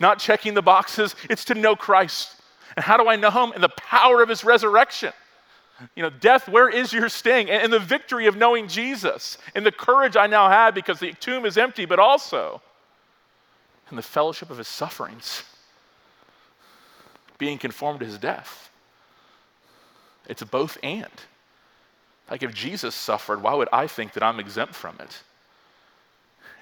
not 0.00 0.18
checking 0.18 0.54
the 0.54 0.62
boxes. 0.62 1.14
It's 1.30 1.44
to 1.46 1.54
know 1.54 1.76
Christ. 1.76 2.34
And 2.76 2.84
how 2.84 2.96
do 2.96 3.08
I 3.08 3.16
know 3.16 3.30
Him? 3.30 3.52
In 3.54 3.60
the 3.60 3.68
power 3.68 4.22
of 4.22 4.28
His 4.28 4.44
resurrection. 4.44 5.12
You 5.94 6.02
know, 6.02 6.10
death, 6.10 6.48
where 6.48 6.68
is 6.68 6.92
your 6.92 7.08
sting? 7.08 7.50
And, 7.50 7.64
and 7.64 7.72
the 7.72 7.78
victory 7.78 8.26
of 8.26 8.36
knowing 8.36 8.66
Jesus, 8.68 9.38
and 9.54 9.64
the 9.64 9.72
courage 9.72 10.16
I 10.16 10.26
now 10.26 10.48
have 10.48 10.74
because 10.74 11.00
the 11.00 11.12
tomb 11.12 11.44
is 11.44 11.58
empty, 11.58 11.84
but 11.84 11.98
also 11.98 12.62
in 13.90 13.96
the 13.96 14.02
fellowship 14.02 14.50
of 14.50 14.58
his 14.58 14.68
sufferings, 14.68 15.42
being 17.38 17.58
conformed 17.58 18.00
to 18.00 18.06
his 18.06 18.18
death. 18.18 18.70
It's 20.28 20.42
both 20.42 20.78
and. 20.82 21.06
Like 22.30 22.42
if 22.42 22.52
Jesus 22.52 22.94
suffered, 22.94 23.42
why 23.42 23.54
would 23.54 23.68
I 23.72 23.86
think 23.86 24.12
that 24.14 24.22
I'm 24.22 24.40
exempt 24.40 24.74
from 24.74 24.96
it? 25.00 25.22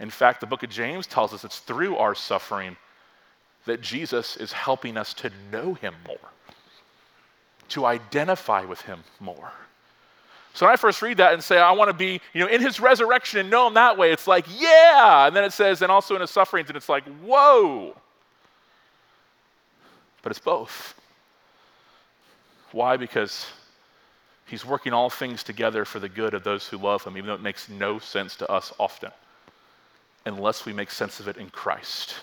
In 0.00 0.10
fact, 0.10 0.40
the 0.40 0.46
book 0.46 0.62
of 0.62 0.70
James 0.70 1.06
tells 1.06 1.32
us 1.32 1.44
it's 1.44 1.60
through 1.60 1.96
our 1.96 2.14
suffering 2.14 2.76
that 3.66 3.80
Jesus 3.80 4.36
is 4.36 4.52
helping 4.52 4.96
us 4.96 5.14
to 5.14 5.30
know 5.50 5.74
him 5.74 5.94
more, 6.06 6.16
to 7.70 7.86
identify 7.86 8.64
with 8.64 8.80
him 8.82 9.00
more. 9.20 9.52
So 10.52 10.66
when 10.66 10.72
I 10.72 10.76
first 10.76 11.02
read 11.02 11.16
that 11.16 11.32
and 11.32 11.42
say, 11.42 11.58
I 11.58 11.72
want 11.72 11.88
to 11.88 11.96
be, 11.96 12.20
you 12.32 12.40
know, 12.40 12.46
in 12.46 12.60
his 12.60 12.78
resurrection 12.78 13.40
and 13.40 13.50
know 13.50 13.66
him 13.66 13.74
that 13.74 13.98
way, 13.98 14.12
it's 14.12 14.28
like, 14.28 14.46
yeah. 14.60 15.26
And 15.26 15.34
then 15.34 15.42
it 15.44 15.52
says, 15.52 15.82
and 15.82 15.90
also 15.90 16.14
in 16.14 16.20
his 16.20 16.30
sufferings, 16.30 16.68
and 16.68 16.76
it's 16.76 16.88
like, 16.88 17.04
whoa. 17.24 17.96
But 20.22 20.30
it's 20.30 20.38
both. 20.38 20.94
Why? 22.70 22.96
Because 22.96 23.46
he's 24.46 24.64
working 24.64 24.92
all 24.92 25.10
things 25.10 25.42
together 25.42 25.84
for 25.84 25.98
the 25.98 26.08
good 26.08 26.34
of 26.34 26.44
those 26.44 26.68
who 26.68 26.76
love 26.76 27.02
him, 27.02 27.16
even 27.16 27.26
though 27.26 27.34
it 27.34 27.42
makes 27.42 27.68
no 27.68 27.98
sense 27.98 28.36
to 28.36 28.48
us 28.48 28.72
often, 28.78 29.10
unless 30.26 30.66
we 30.66 30.72
make 30.72 30.90
sense 30.90 31.18
of 31.18 31.26
it 31.26 31.36
in 31.36 31.50
Christ 31.50 32.14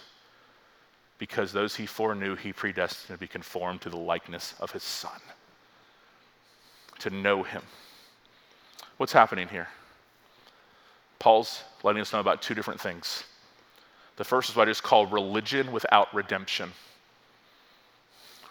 because 1.21 1.51
those 1.51 1.75
he 1.75 1.85
foreknew, 1.85 2.35
he 2.35 2.51
predestined 2.51 3.15
to 3.15 3.19
be 3.19 3.27
conformed 3.27 3.79
to 3.79 3.91
the 3.91 3.97
likeness 3.97 4.55
of 4.59 4.71
his 4.71 4.81
Son, 4.81 5.21
to 6.97 7.11
know 7.11 7.43
him. 7.43 7.61
What's 8.97 9.13
happening 9.13 9.47
here? 9.47 9.67
Paul's 11.19 11.61
letting 11.83 12.01
us 12.01 12.11
know 12.11 12.21
about 12.21 12.41
two 12.41 12.55
different 12.55 12.81
things. 12.81 13.23
The 14.15 14.23
first 14.23 14.49
is 14.49 14.55
what 14.55 14.67
I 14.67 14.71
just 14.71 14.81
call 14.81 15.05
religion 15.05 15.71
without 15.71 16.11
redemption. 16.11 16.71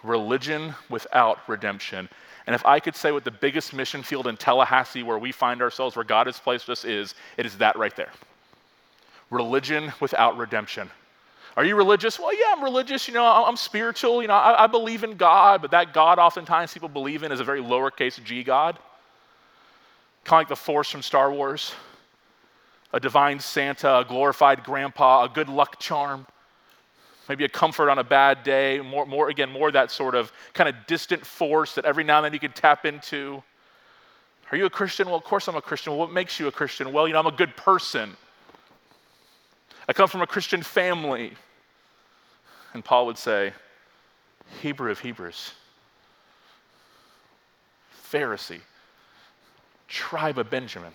Religion 0.05 0.73
without 0.89 1.41
redemption. 1.49 2.09
And 2.47 2.55
if 2.55 2.65
I 2.65 2.79
could 2.79 2.95
say 2.95 3.11
what 3.11 3.25
the 3.25 3.33
biggest 3.33 3.75
mission 3.75 4.05
field 4.05 4.29
in 4.29 4.37
Tallahassee, 4.37 5.03
where 5.03 5.19
we 5.19 5.33
find 5.33 5.61
ourselves, 5.61 5.97
where 5.97 6.05
God 6.05 6.29
has 6.29 6.39
placed 6.39 6.71
us, 6.71 6.85
is, 6.85 7.17
it 7.37 7.47
is 7.47 7.59
that 7.59 7.77
right 7.77 7.97
there. 7.97 8.13
Religion 9.29 9.93
without 9.99 10.37
redemption. 10.39 10.89
Are 11.57 11.65
you 11.65 11.77
religious? 11.77 12.19
Well, 12.19 12.33
yeah, 12.33 12.55
I'm 12.57 12.63
religious. 12.63 13.09
You 13.09 13.15
know, 13.15 13.25
I'm 13.25 13.57
spiritual. 13.57 14.23
You 14.23 14.29
know, 14.29 14.35
I, 14.35 14.65
I 14.65 14.67
believe 14.67 15.05
in 15.05 15.17
God, 15.17 15.63
but 15.63 15.73
that 15.73 15.93
God 15.93 16.19
oftentimes 16.19 16.73
people 16.73 16.89
believe 16.89 17.23
in 17.23 17.33
is 17.33 17.41
a 17.41 17.45
very 17.45 17.63
lowercase 17.63 18.23
g 18.23 18.43
God. 18.43 18.79
Kind 20.25 20.39
of 20.39 20.41
like 20.41 20.49
the 20.49 20.57
Force 20.57 20.91
from 20.91 21.03
Star 21.03 21.33
Wars 21.33 21.73
a 22.93 23.01
divine 23.01 23.39
Santa, 23.39 23.99
a 23.99 24.05
glorified 24.05 24.65
grandpa, 24.65 25.25
a 25.25 25.29
good 25.29 25.49
luck 25.49 25.79
charm, 25.79 26.27
maybe 27.29 27.45
a 27.45 27.49
comfort 27.49 27.89
on 27.89 27.99
a 27.99 28.05
bad 28.05 28.43
day, 28.43 28.81
more, 28.81 29.07
more 29.07 29.29
again, 29.29 29.51
more 29.51 29.71
that 29.71 29.91
sort 29.91 30.15
of 30.15 30.33
kind 30.55 30.69
of 30.69 30.75
distant 30.87 31.25
force 31.25 31.75
that 31.77 31.85
every 31.85 32.03
now 32.03 32.19
and 32.19 32.25
then 32.25 32.33
you 32.33 32.41
can 32.41 32.53
tap 32.53 32.85
into. 32.85 33.43
Are 34.51 34.57
you 34.57 34.67
a 34.67 34.71
Christian? 34.71 35.07
Well, 35.07 35.17
of 35.17 35.23
course 35.23 35.47
I'm 35.47 35.55
a 35.55 35.63
Christian. 35.63 35.95
What 35.95 36.13
makes 36.13 36.41
you 36.41 36.49
a 36.49 36.53
Christian? 36.53 36.93
Well, 36.93 37.07
you 37.07 37.13
know, 37.13 37.21
I'm 37.21 37.27
a 37.27 37.33
good 37.33 37.57
person. 37.57 38.17
I 39.91 39.93
come 39.93 40.07
from 40.07 40.23
a 40.23 40.27
Christian 40.27 40.63
family. 40.63 41.33
And 42.75 42.85
Paul 42.85 43.07
would 43.07 43.19
say, 43.19 43.53
Hebrew 44.63 44.93
of 44.93 45.01
Hebrews, 45.01 45.51
Pharisee, 48.09 48.61
tribe 49.89 50.39
of 50.39 50.49
Benjamin, 50.49 50.93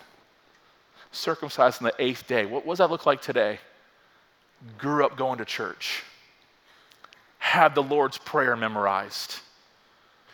circumcised 1.11 1.81
on 1.81 1.91
the 1.91 2.01
eighth 2.01 2.25
day. 2.25 2.45
What, 2.45 2.65
does 2.65 2.77
that 2.77 2.89
look 2.89 3.05
like 3.05 3.21
today? 3.21 3.59
Grew 4.77 5.05
up 5.05 5.17
going 5.17 5.39
to 5.39 5.45
church, 5.45 6.03
had 7.37 7.75
the 7.75 7.83
Lord's 7.83 8.17
Prayer 8.17 8.55
memorized, 8.55 9.39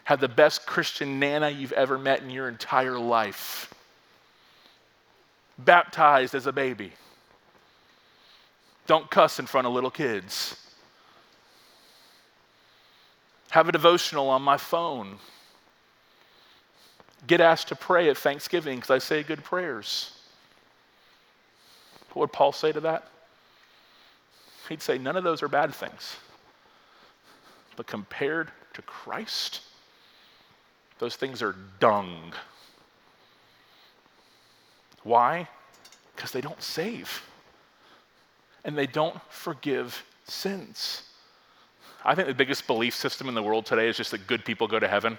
had 0.04 0.20
the 0.20 0.28
best 0.28 0.68
Christian 0.68 1.20
nana 1.20 1.50
you've 1.50 1.72
ever 1.72 1.98
met 1.98 2.22
in 2.22 2.30
your 2.30 2.48
entire 2.48 3.00
life, 3.00 3.74
baptized 5.58 6.36
as 6.36 6.46
a 6.46 6.54
baby 6.54 6.92
don't 8.88 9.10
cuss 9.10 9.40
in 9.40 9.46
front 9.46 9.68
of 9.68 9.74
little 9.74 9.92
kids. 9.92 10.58
Have 13.52 13.70
a 13.70 13.72
devotional 13.72 14.30
on 14.30 14.42
my 14.42 14.58
phone. 14.58 15.18
Get 17.28 17.42
asked 17.42 17.68
to 17.68 17.76
pray 17.76 18.10
at 18.10 18.18
Thanksgiving 18.18 18.78
because 18.78 18.90
I 18.90 18.98
say 18.98 19.24
good 19.24 19.44
prayers. 19.44 20.18
What 22.14 22.22
would 22.22 22.34
Paul 22.34 22.52
say 22.52 22.72
to 22.72 22.80
that? 22.82 23.08
He'd 24.70 24.82
say, 24.82 24.98
none 24.98 25.16
of 25.16 25.24
those 25.24 25.44
are 25.44 25.48
bad 25.48 25.74
things. 25.74 26.16
But 27.76 27.88
compared 27.88 28.52
to 28.74 28.82
Christ, 28.82 29.62
those 31.00 31.16
things 31.16 31.42
are 31.42 31.56
dung. 31.80 32.34
Why? 35.04 35.48
Because 36.16 36.32
they 36.32 36.42
don't 36.42 36.62
save 36.62 37.22
and 38.64 38.78
they 38.78 38.88
don't 38.88 39.20
forgive 39.30 40.04
sins. 40.26 41.04
I 42.04 42.16
think 42.16 42.28
the 42.28 42.34
biggest 42.34 42.68
belief 42.68 42.96
system 42.96 43.28
in 43.28 43.36
the 43.36 43.44
world 43.44 43.66
today 43.66 43.88
is 43.88 43.98
just 43.98 44.12
that 44.12 44.28
good 44.28 44.44
people 44.44 44.68
go 44.68 44.80
to 44.80 44.88
heaven. 44.88 45.18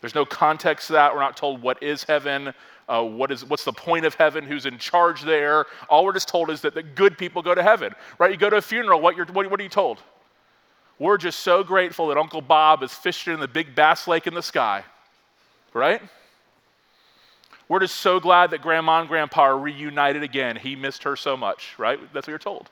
There's 0.00 0.14
no 0.14 0.24
context 0.24 0.88
to 0.88 0.94
that. 0.94 1.14
We're 1.14 1.20
not 1.20 1.36
told 1.36 1.62
what 1.62 1.82
is 1.82 2.04
heaven, 2.04 2.52
uh, 2.88 3.02
what 3.02 3.30
is, 3.30 3.44
what's 3.44 3.64
the 3.64 3.72
point 3.72 4.04
of 4.04 4.14
heaven, 4.14 4.44
who's 4.44 4.66
in 4.66 4.78
charge 4.78 5.22
there. 5.22 5.66
All 5.88 6.04
we're 6.04 6.12
just 6.12 6.28
told 6.28 6.50
is 6.50 6.60
that 6.62 6.74
the 6.74 6.82
good 6.82 7.16
people 7.16 7.42
go 7.42 7.54
to 7.54 7.62
heaven, 7.62 7.94
right? 8.18 8.30
You 8.30 8.36
go 8.36 8.50
to 8.50 8.56
a 8.56 8.62
funeral, 8.62 9.00
what, 9.00 9.16
you're, 9.16 9.26
what, 9.26 9.50
what 9.50 9.60
are 9.60 9.62
you 9.62 9.68
told? 9.68 10.02
We're 10.98 11.16
just 11.16 11.40
so 11.40 11.64
grateful 11.64 12.08
that 12.08 12.18
Uncle 12.18 12.40
Bob 12.40 12.82
is 12.82 12.92
fishing 12.92 13.34
in 13.34 13.40
the 13.40 13.48
big 13.48 13.74
bass 13.74 14.06
lake 14.06 14.26
in 14.26 14.34
the 14.34 14.42
sky, 14.42 14.84
right? 15.72 16.00
We're 17.68 17.80
just 17.80 17.96
so 17.96 18.20
glad 18.20 18.50
that 18.50 18.60
grandma 18.60 19.00
and 19.00 19.08
grandpa 19.08 19.42
are 19.42 19.58
reunited 19.58 20.22
again. 20.22 20.56
He 20.56 20.76
missed 20.76 21.02
her 21.04 21.16
so 21.16 21.36
much, 21.36 21.74
right? 21.78 21.98
That's 22.12 22.26
what 22.26 22.32
you're 22.32 22.38
told. 22.38 22.70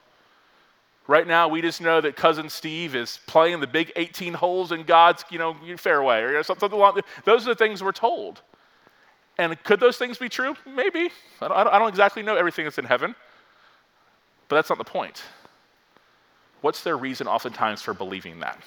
Right 1.08 1.26
now, 1.26 1.48
we 1.48 1.62
just 1.62 1.80
know 1.80 2.00
that 2.00 2.14
cousin 2.14 2.48
Steve 2.48 2.94
is 2.94 3.18
playing 3.26 3.60
the 3.60 3.66
big 3.66 3.90
18 3.96 4.34
holes 4.34 4.70
in 4.70 4.84
God's, 4.84 5.24
you 5.30 5.38
know, 5.38 5.56
fairway 5.76 6.20
or 6.20 6.42
something 6.42 6.70
along. 6.70 7.00
Those 7.24 7.46
are 7.46 7.50
the 7.50 7.56
things 7.56 7.82
we're 7.82 7.92
told. 7.92 8.42
And 9.38 9.60
could 9.64 9.80
those 9.80 9.96
things 9.96 10.18
be 10.18 10.28
true? 10.28 10.54
Maybe. 10.66 11.10
I 11.40 11.48
don't, 11.48 11.68
I 11.68 11.78
don't 11.78 11.88
exactly 11.88 12.22
know 12.22 12.36
everything 12.36 12.64
that's 12.64 12.78
in 12.78 12.84
heaven, 12.84 13.14
but 14.48 14.56
that's 14.56 14.68
not 14.68 14.78
the 14.78 14.84
point. 14.84 15.22
What's 16.60 16.84
their 16.84 16.96
reason, 16.96 17.26
oftentimes, 17.26 17.82
for 17.82 17.94
believing 17.94 18.40
that? 18.40 18.62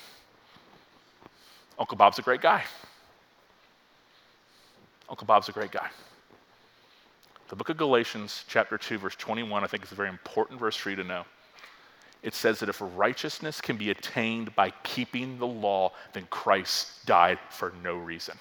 Uncle 1.80 1.96
Bob's 1.96 2.20
a 2.20 2.22
great 2.22 2.42
guy. 2.42 2.64
Uncle 5.10 5.26
Bob's 5.26 5.48
a 5.48 5.52
great 5.54 5.72
guy. 5.72 5.88
The 7.48 7.56
book 7.56 7.70
of 7.70 7.78
Galatians, 7.78 8.44
chapter 8.48 8.78
2, 8.78 8.98
verse 8.98 9.16
21, 9.16 9.64
I 9.64 9.68
think 9.68 9.84
is 9.84 9.92
a 9.92 9.96
very 9.96 10.10
important 10.10 10.60
verse 10.60 10.76
for 10.76 10.90
you 10.90 10.96
to 10.96 11.04
know. 11.04 11.26
It 12.24 12.34
says 12.34 12.60
that 12.60 12.70
if 12.70 12.82
righteousness 12.96 13.62
can 13.62 13.78
be 13.78 13.92
attained 13.92 14.56
by 14.56 14.72
keeping 14.82 15.38
the 15.38 15.46
law, 15.46 15.92
then 16.14 16.26
Christ 16.32 17.06
died 17.06 17.38
for 17.52 17.72
no 17.84 17.98
reason. 17.98 18.36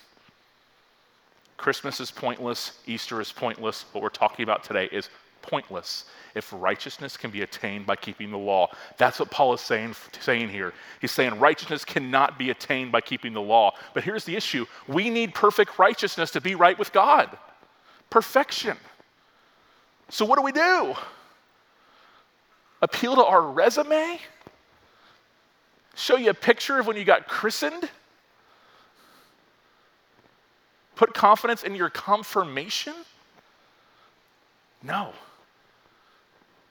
Christmas 1.58 2.00
is 2.00 2.10
pointless, 2.10 2.80
Easter 2.86 3.20
is 3.20 3.30
pointless. 3.30 3.84
What 3.92 4.02
we're 4.02 4.08
talking 4.08 4.42
about 4.42 4.64
today 4.64 4.88
is 4.90 5.10
pointless 5.42 6.06
if 6.34 6.50
righteousness 6.54 7.18
can 7.18 7.30
be 7.30 7.42
attained 7.42 7.84
by 7.84 7.96
keeping 7.96 8.30
the 8.30 8.38
law. 8.38 8.70
That's 8.96 9.20
what 9.20 9.30
Paul 9.30 9.52
is 9.52 9.60
saying, 9.60 9.94
saying 10.18 10.48
here. 10.48 10.72
He's 11.02 11.12
saying 11.12 11.38
righteousness 11.38 11.84
cannot 11.84 12.38
be 12.38 12.48
attained 12.48 12.90
by 12.90 13.02
keeping 13.02 13.34
the 13.34 13.42
law. 13.42 13.72
But 13.92 14.02
here's 14.02 14.24
the 14.24 14.34
issue 14.34 14.64
we 14.88 15.10
need 15.10 15.34
perfect 15.34 15.78
righteousness 15.78 16.30
to 16.30 16.40
be 16.40 16.54
right 16.54 16.78
with 16.78 16.90
God. 16.90 17.36
Perfection. 18.08 18.78
So, 20.14 20.24
what 20.24 20.38
do 20.38 20.44
we 20.44 20.52
do? 20.52 20.94
Appeal 22.80 23.16
to 23.16 23.24
our 23.24 23.42
resume? 23.42 24.20
Show 25.96 26.14
you 26.14 26.30
a 26.30 26.34
picture 26.34 26.78
of 26.78 26.86
when 26.86 26.96
you 26.96 27.04
got 27.04 27.26
christened? 27.26 27.90
Put 30.94 31.14
confidence 31.14 31.64
in 31.64 31.74
your 31.74 31.90
confirmation? 31.90 32.94
No. 34.84 35.12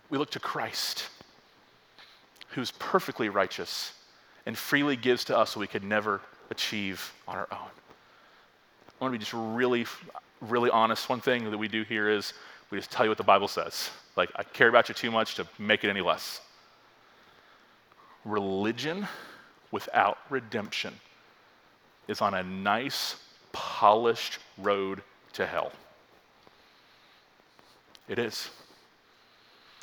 We 0.10 0.18
look 0.18 0.32
to 0.32 0.40
Christ, 0.40 1.10
who's 2.48 2.72
perfectly 2.72 3.28
righteous 3.28 3.92
and 4.46 4.58
freely 4.58 4.96
gives 4.96 5.26
to 5.26 5.38
us 5.38 5.54
what 5.54 5.60
we 5.60 5.68
could 5.68 5.84
never 5.84 6.22
achieve 6.50 7.12
on 7.28 7.36
our 7.36 7.50
own. 7.52 7.58
I 8.88 9.04
want 9.04 9.14
to 9.14 9.20
be 9.20 9.22
just 9.22 9.34
really, 9.34 9.86
really 10.40 10.70
honest. 10.70 11.10
One 11.10 11.20
thing 11.20 11.52
that 11.52 11.58
we 11.58 11.68
do 11.68 11.84
here 11.84 12.10
is 12.10 12.34
we 12.74 12.80
just 12.80 12.90
tell 12.90 13.06
you 13.06 13.12
what 13.12 13.20
the 13.20 13.24
Bible 13.24 13.48
says. 13.48 13.92
Like, 14.16 14.32
I 14.36 14.42
care 14.42 14.68
about 14.68 14.90
you 14.90 14.96
too 14.96 15.12
much 15.12 15.36
to 15.36 15.46
make 15.60 15.84
it 15.84 15.92
any 15.92 16.02
less. 16.02 16.42
Religion 18.26 19.08
without 19.70 20.18
redemption 20.32 20.92
is 22.08 22.20
on 22.20 22.34
a 22.34 22.42
nice, 22.42 23.18
polished 23.52 24.40
road 24.58 25.04
to 25.34 25.46
hell. 25.46 25.72
It 28.08 28.18
is. 28.18 28.50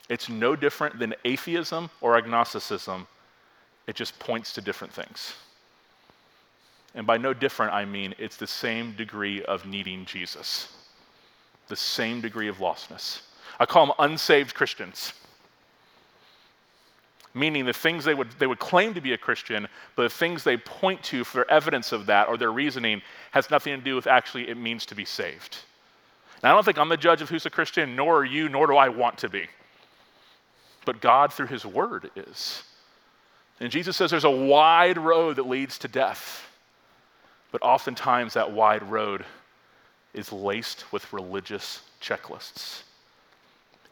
It's 0.09 0.29
no 0.29 0.57
different 0.57 0.99
than 0.99 1.15
atheism 1.25 1.91
or 2.01 2.17
agnosticism, 2.19 3.07
it 3.87 3.95
just 3.95 4.19
points 4.19 4.53
to 4.55 4.61
different 4.61 4.93
things. 4.93 5.35
And 6.97 7.07
by 7.07 7.19
no 7.19 7.35
different, 7.35 7.73
I 7.73 7.85
mean 7.85 8.17
it's 8.19 8.37
the 8.37 8.49
same 8.49 8.97
degree 8.97 9.45
of 9.45 9.65
needing 9.65 10.07
Jesus, 10.07 10.67
the 11.71 11.77
same 11.77 12.21
degree 12.21 12.49
of 12.49 12.59
lostness. 12.59 13.23
I 13.59 13.65
call 13.65 13.87
them 13.87 13.95
unsaved 13.99 14.55
Christians 14.55 15.15
meaning 17.35 17.65
the 17.65 17.73
things 17.73 18.05
they 18.05 18.15
would, 18.15 18.31
they 18.39 18.47
would 18.47 18.59
claim 18.59 18.95
to 18.95 19.01
be 19.01 19.13
a 19.13 19.19
Christian, 19.19 19.69
but 19.95 20.03
the 20.03 20.09
things 20.09 20.43
they 20.43 20.57
point 20.57 21.03
to 21.05 21.25
for 21.25 21.49
evidence 21.51 21.93
of 21.93 22.07
that 22.07 22.29
or 22.29 22.37
their 22.37 22.53
reasoning 22.53 23.03
has 23.31 23.51
nothing 23.51 23.77
to 23.77 23.85
do 23.85 23.95
with 23.95 24.07
actually 24.07 24.49
it 24.49 24.57
means 24.57 24.85
to 24.87 24.95
be 24.95 25.05
saved. 25.05 25.59
Now, 26.43 26.53
I 26.53 26.55
don't 26.55 26.65
think 26.65 26.79
I'm 26.79 26.89
the 26.89 26.97
judge 26.97 27.23
of 27.23 27.29
who's 27.29 27.47
a 27.47 27.51
Christian, 27.51 27.95
nor 27.95 28.19
are 28.19 28.25
you, 28.25 28.49
nor 28.49 28.67
do 28.67 28.77
I 28.77 28.89
want 28.89 29.19
to 29.19 29.29
be. 29.29 29.47
But 30.87 31.01
God, 31.01 31.33
through 31.33 31.49
His 31.49 31.67
Word, 31.67 32.11
is. 32.17 32.63
And 33.61 33.71
Jesus 33.71 33.97
says 33.97 34.11
there's 34.11 34.25
a 34.25 34.31
wide 34.31 34.97
road 34.97 35.37
that 35.37 35.47
leads 35.47 35.79
to 35.79 35.89
death. 35.89 36.47
But 37.53 37.63
oftentimes, 37.63 38.35
that 38.35 38.53
wide 38.53 38.83
road 38.91 39.25
is 40.15 40.33
laced 40.33 40.93
with 40.93 41.13
religious 41.13 41.81
checklists. 42.01 42.83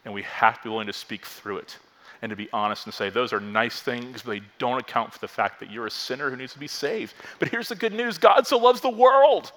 And 0.05 0.13
we 0.13 0.23
have 0.23 0.57
to 0.57 0.63
be 0.63 0.69
willing 0.69 0.87
to 0.87 0.93
speak 0.93 1.25
through 1.25 1.57
it 1.57 1.77
and 2.21 2.29
to 2.29 2.35
be 2.35 2.49
honest 2.51 2.85
and 2.85 2.93
say, 2.93 3.09
those 3.09 3.31
are 3.31 3.39
nice 3.39 3.81
things, 3.81 4.23
but 4.23 4.31
they 4.31 4.41
don't 4.57 4.79
account 4.79 5.13
for 5.13 5.19
the 5.19 5.27
fact 5.27 5.59
that 5.59 5.71
you're 5.71 5.87
a 5.87 5.91
sinner 5.91 6.29
who 6.29 6.35
needs 6.35 6.53
to 6.53 6.59
be 6.59 6.67
saved. 6.67 7.13
But 7.39 7.49
here's 7.49 7.69
the 7.69 7.75
good 7.75 7.93
news 7.93 8.17
God 8.17 8.45
so 8.45 8.57
loves 8.57 8.81
the 8.81 8.89
world. 8.89 9.51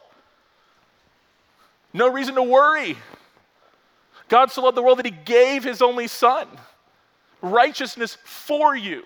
No 1.93 2.11
reason 2.11 2.35
to 2.37 2.43
worry. 2.43 2.97
God 4.29 4.51
so 4.51 4.63
loved 4.63 4.77
the 4.77 4.83
world 4.83 4.99
that 4.99 5.07
he 5.07 5.13
gave 5.13 5.65
his 5.65 5.83
only 5.83 6.07
son. 6.07 6.49
Righteousness 7.43 8.17
for 8.25 8.77
you 8.77 9.05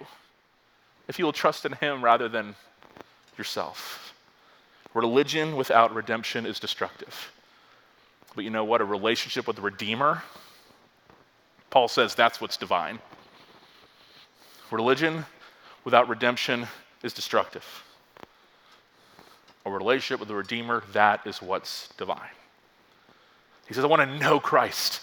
if 1.09 1.19
you 1.19 1.25
will 1.25 1.33
trust 1.33 1.65
in 1.65 1.73
him 1.73 2.03
rather 2.05 2.29
than 2.29 2.55
yourself. 3.39 4.15
Religion 4.95 5.57
without 5.57 5.95
redemption 5.95 6.47
is 6.47 6.61
destructive. 6.61 7.33
But 8.37 8.45
you 8.45 8.51
know 8.51 8.65
what? 8.65 8.81
A 8.83 8.85
relationship 8.85 9.47
with 9.47 9.57
the 9.57 9.63
Redeemer, 9.63 10.23
Paul 11.71 11.89
says 11.89 12.15
that's 12.15 12.41
what's 12.41 12.57
divine. 12.57 13.01
Religion 14.71 15.25
without 15.85 16.09
redemption 16.09 16.67
is 17.03 17.13
destructive. 17.13 17.65
A 19.65 19.71
relationship 19.71 20.21
with 20.21 20.29
the 20.29 20.35
Redeemer, 20.35 20.85
that 20.93 21.27
is 21.27 21.41
what's 21.41 21.89
divine. 21.97 22.21
He 23.67 23.75
says, 23.75 23.85
I 23.85 23.89
want 23.89 24.09
to 24.09 24.19
know 24.19 24.39
Christ. 24.39 25.01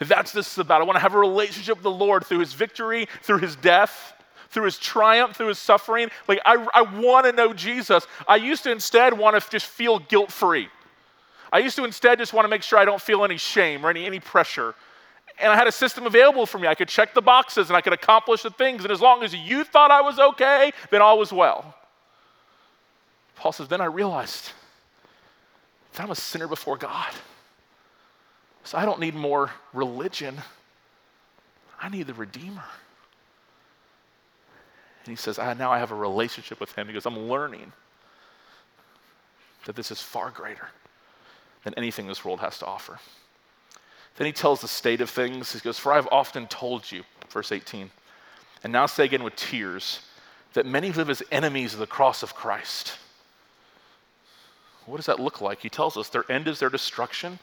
If 0.00 0.08
that's 0.08 0.32
this 0.32 0.50
is 0.50 0.58
about, 0.58 0.80
I 0.80 0.84
want 0.84 0.96
to 0.96 1.00
have 1.00 1.14
a 1.14 1.18
relationship 1.18 1.76
with 1.76 1.84
the 1.84 1.90
Lord 1.90 2.24
through 2.24 2.40
his 2.40 2.54
victory, 2.54 3.06
through 3.22 3.38
his 3.38 3.56
death, 3.56 4.14
through 4.48 4.64
his 4.64 4.78
triumph, 4.78 5.36
through 5.36 5.48
his 5.48 5.58
suffering. 5.58 6.08
Like, 6.26 6.40
I, 6.44 6.66
I 6.74 6.82
want 6.82 7.26
to 7.26 7.32
know 7.32 7.52
Jesus. 7.52 8.06
I 8.26 8.36
used 8.36 8.62
to 8.64 8.72
instead 8.72 9.16
want 9.16 9.40
to 9.40 9.50
just 9.50 9.66
feel 9.66 9.98
guilt 9.98 10.32
free. 10.32 10.68
I 11.54 11.60
used 11.60 11.76
to 11.76 11.84
instead 11.84 12.18
just 12.18 12.34
want 12.34 12.44
to 12.44 12.50
make 12.50 12.62
sure 12.62 12.78
I 12.78 12.84
don't 12.84 13.00
feel 13.00 13.24
any 13.24 13.38
shame 13.38 13.86
or 13.86 13.90
any, 13.90 14.04
any 14.04 14.20
pressure 14.20 14.74
and 15.38 15.52
I 15.52 15.56
had 15.56 15.66
a 15.66 15.72
system 15.72 16.06
available 16.06 16.46
for 16.46 16.58
me. 16.58 16.68
I 16.68 16.74
could 16.74 16.88
check 16.88 17.14
the 17.14 17.22
boxes 17.22 17.68
and 17.68 17.76
I 17.76 17.80
could 17.80 17.92
accomplish 17.92 18.42
the 18.42 18.50
things. 18.50 18.84
And 18.84 18.92
as 18.92 19.00
long 19.00 19.22
as 19.22 19.34
you 19.34 19.64
thought 19.64 19.90
I 19.90 20.00
was 20.00 20.18
okay, 20.18 20.72
then 20.90 21.02
all 21.02 21.18
was 21.18 21.32
well. 21.32 21.74
Paul 23.34 23.52
says, 23.52 23.68
Then 23.68 23.80
I 23.80 23.86
realized 23.86 24.52
that 25.92 26.02
I'm 26.02 26.10
a 26.10 26.16
sinner 26.16 26.46
before 26.46 26.76
God. 26.76 27.12
So 28.62 28.78
I 28.78 28.84
don't 28.84 29.00
need 29.00 29.14
more 29.14 29.50
religion, 29.72 30.40
I 31.80 31.88
need 31.88 32.06
the 32.06 32.14
Redeemer. 32.14 32.64
And 35.04 35.10
he 35.10 35.16
says, 35.16 35.38
I, 35.38 35.52
Now 35.54 35.72
I 35.72 35.78
have 35.80 35.90
a 35.90 35.96
relationship 35.96 36.60
with 36.60 36.72
him 36.72 36.86
because 36.86 37.06
I'm 37.06 37.28
learning 37.28 37.72
that 39.66 39.74
this 39.74 39.90
is 39.90 40.00
far 40.00 40.30
greater 40.30 40.68
than 41.64 41.74
anything 41.76 42.06
this 42.06 42.24
world 42.24 42.40
has 42.40 42.58
to 42.58 42.66
offer. 42.66 42.98
Then 44.16 44.26
he 44.26 44.32
tells 44.32 44.60
the 44.60 44.68
state 44.68 45.00
of 45.00 45.10
things. 45.10 45.52
He 45.52 45.60
goes, 45.60 45.78
For 45.78 45.92
I 45.92 45.96
have 45.96 46.08
often 46.12 46.46
told 46.46 46.90
you, 46.90 47.02
verse 47.30 47.50
18, 47.50 47.90
and 48.62 48.72
now 48.72 48.86
say 48.86 49.04
again 49.04 49.24
with 49.24 49.36
tears, 49.36 50.00
that 50.52 50.66
many 50.66 50.92
live 50.92 51.10
as 51.10 51.22
enemies 51.32 51.74
of 51.74 51.80
the 51.80 51.86
cross 51.86 52.22
of 52.22 52.34
Christ. 52.34 52.96
What 54.86 54.96
does 54.96 55.06
that 55.06 55.18
look 55.18 55.40
like? 55.40 55.60
He 55.60 55.68
tells 55.68 55.96
us 55.96 56.08
their 56.08 56.30
end 56.30 56.46
is 56.46 56.60
their 56.60 56.70
destruction. 56.70 57.38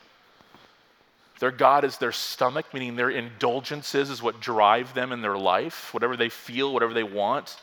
Their 1.40 1.52
God 1.52 1.84
is 1.84 1.98
their 1.98 2.12
stomach, 2.12 2.74
meaning 2.74 2.96
their 2.96 3.10
indulgences 3.10 4.10
is 4.10 4.22
what 4.22 4.40
drive 4.40 4.94
them 4.94 5.12
in 5.12 5.22
their 5.22 5.38
life, 5.38 5.94
whatever 5.94 6.16
they 6.16 6.30
feel, 6.30 6.72
whatever 6.72 6.94
they 6.94 7.04
want. 7.04 7.58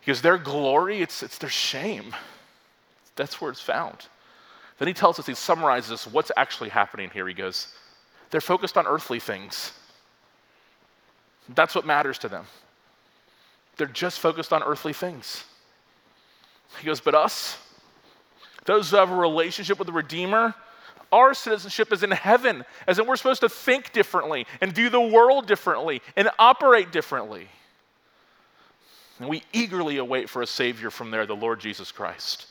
Because 0.00 0.22
their 0.22 0.38
glory, 0.38 1.02
it's, 1.02 1.22
it's 1.22 1.38
their 1.38 1.50
shame. 1.50 2.14
That's 3.14 3.40
where 3.40 3.50
it's 3.50 3.60
found. 3.60 4.06
Then 4.82 4.88
he 4.88 4.94
tells 4.94 5.20
us, 5.20 5.26
he 5.26 5.34
summarizes 5.36 6.08
what's 6.08 6.32
actually 6.36 6.70
happening 6.70 7.08
here. 7.14 7.28
He 7.28 7.34
goes, 7.34 7.68
they're 8.30 8.40
focused 8.40 8.76
on 8.76 8.84
earthly 8.84 9.20
things. 9.20 9.70
That's 11.54 11.76
what 11.76 11.86
matters 11.86 12.18
to 12.18 12.28
them. 12.28 12.46
They're 13.76 13.86
just 13.86 14.18
focused 14.18 14.52
on 14.52 14.60
earthly 14.64 14.92
things. 14.92 15.44
He 16.80 16.86
goes, 16.86 17.00
But 17.00 17.14
us, 17.14 17.58
those 18.64 18.90
who 18.90 18.96
have 18.96 19.12
a 19.12 19.14
relationship 19.14 19.78
with 19.78 19.86
the 19.86 19.92
Redeemer, 19.92 20.52
our 21.12 21.32
citizenship 21.32 21.92
is 21.92 22.02
in 22.02 22.10
heaven, 22.10 22.64
as 22.88 22.98
in 22.98 23.06
we're 23.06 23.14
supposed 23.14 23.42
to 23.42 23.48
think 23.48 23.92
differently 23.92 24.48
and 24.60 24.74
view 24.74 24.90
the 24.90 25.00
world 25.00 25.46
differently 25.46 26.02
and 26.16 26.28
operate 26.40 26.90
differently. 26.90 27.46
And 29.20 29.28
we 29.28 29.44
eagerly 29.52 29.98
await 29.98 30.28
for 30.28 30.42
a 30.42 30.46
Savior 30.48 30.90
from 30.90 31.12
there, 31.12 31.24
the 31.24 31.36
Lord 31.36 31.60
Jesus 31.60 31.92
Christ. 31.92 32.48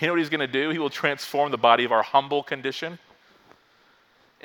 You 0.00 0.08
know 0.08 0.14
what 0.14 0.20
He's 0.20 0.30
going 0.30 0.40
to 0.40 0.46
do? 0.46 0.70
He 0.70 0.78
will 0.78 0.90
transform 0.90 1.50
the 1.50 1.58
body 1.58 1.84
of 1.84 1.92
our 1.92 2.02
humble 2.02 2.42
condition 2.42 2.98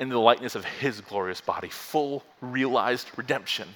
into 0.00 0.14
the 0.14 0.20
likeness 0.20 0.54
of 0.54 0.64
his 0.64 1.00
glorious 1.02 1.40
body, 1.42 1.68
full 1.68 2.24
realized 2.40 3.10
redemption 3.16 3.68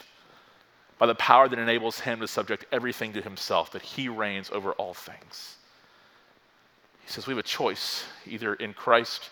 by 0.99 1.07
the 1.07 1.15
power 1.15 1.49
that 1.49 1.59
enables 1.59 2.01
him 2.01 2.21
to 2.21 2.27
subject 2.27 2.65
everything 2.73 3.13
to 3.13 3.21
himself, 3.21 3.73
that 3.73 3.83
he 3.83 4.09
reigns 4.09 4.51
over 4.51 4.73
all 4.73 4.95
things. 4.95 5.57
He 7.05 7.11
says 7.11 7.27
we 7.27 7.33
have 7.33 7.39
a 7.39 7.43
choice, 7.43 8.05
either 8.27 8.55
in 8.55 8.73
Christ, 8.73 9.29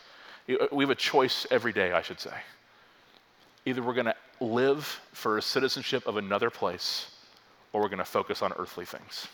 uh, 0.50 0.66
we 0.70 0.84
have 0.84 0.90
a 0.90 0.94
choice 0.94 1.46
every 1.50 1.72
day, 1.72 1.92
I 1.92 2.02
should 2.02 2.20
say. 2.20 2.34
Either 3.64 3.82
we're 3.82 3.94
going 3.94 4.06
to 4.06 4.16
live 4.40 5.00
for 5.12 5.38
a 5.38 5.42
citizenship 5.42 6.06
of 6.06 6.18
another 6.18 6.50
place, 6.50 7.10
or 7.72 7.80
we're 7.80 7.88
going 7.88 7.98
to 7.98 8.04
focus 8.04 8.42
on 8.42 8.52
earthly 8.58 8.84
things. 8.84 9.28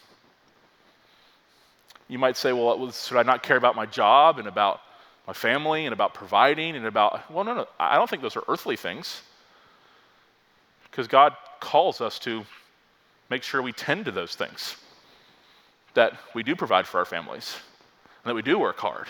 You 2.08 2.18
might 2.18 2.36
say, 2.36 2.52
well, 2.52 2.90
should 2.90 3.18
I 3.18 3.22
not 3.22 3.42
care 3.42 3.56
about 3.56 3.76
my 3.76 3.86
job 3.86 4.38
and 4.38 4.48
about 4.48 4.80
my 5.26 5.34
family 5.34 5.84
and 5.84 5.92
about 5.92 6.14
providing 6.14 6.74
and 6.74 6.86
about, 6.86 7.30
well, 7.30 7.44
no, 7.44 7.54
no, 7.54 7.66
I 7.78 7.96
don't 7.96 8.08
think 8.08 8.22
those 8.22 8.36
are 8.36 8.44
earthly 8.48 8.76
things. 8.76 9.22
Because 10.90 11.06
God 11.06 11.34
calls 11.60 12.00
us 12.00 12.18
to 12.20 12.44
make 13.28 13.42
sure 13.42 13.60
we 13.60 13.72
tend 13.72 14.06
to 14.06 14.10
those 14.10 14.34
things, 14.34 14.76
that 15.92 16.14
we 16.34 16.42
do 16.42 16.56
provide 16.56 16.86
for 16.86 16.98
our 16.98 17.04
families, 17.04 17.56
and 18.24 18.30
that 18.30 18.34
we 18.34 18.40
do 18.40 18.58
work 18.58 18.78
hard, 18.78 19.06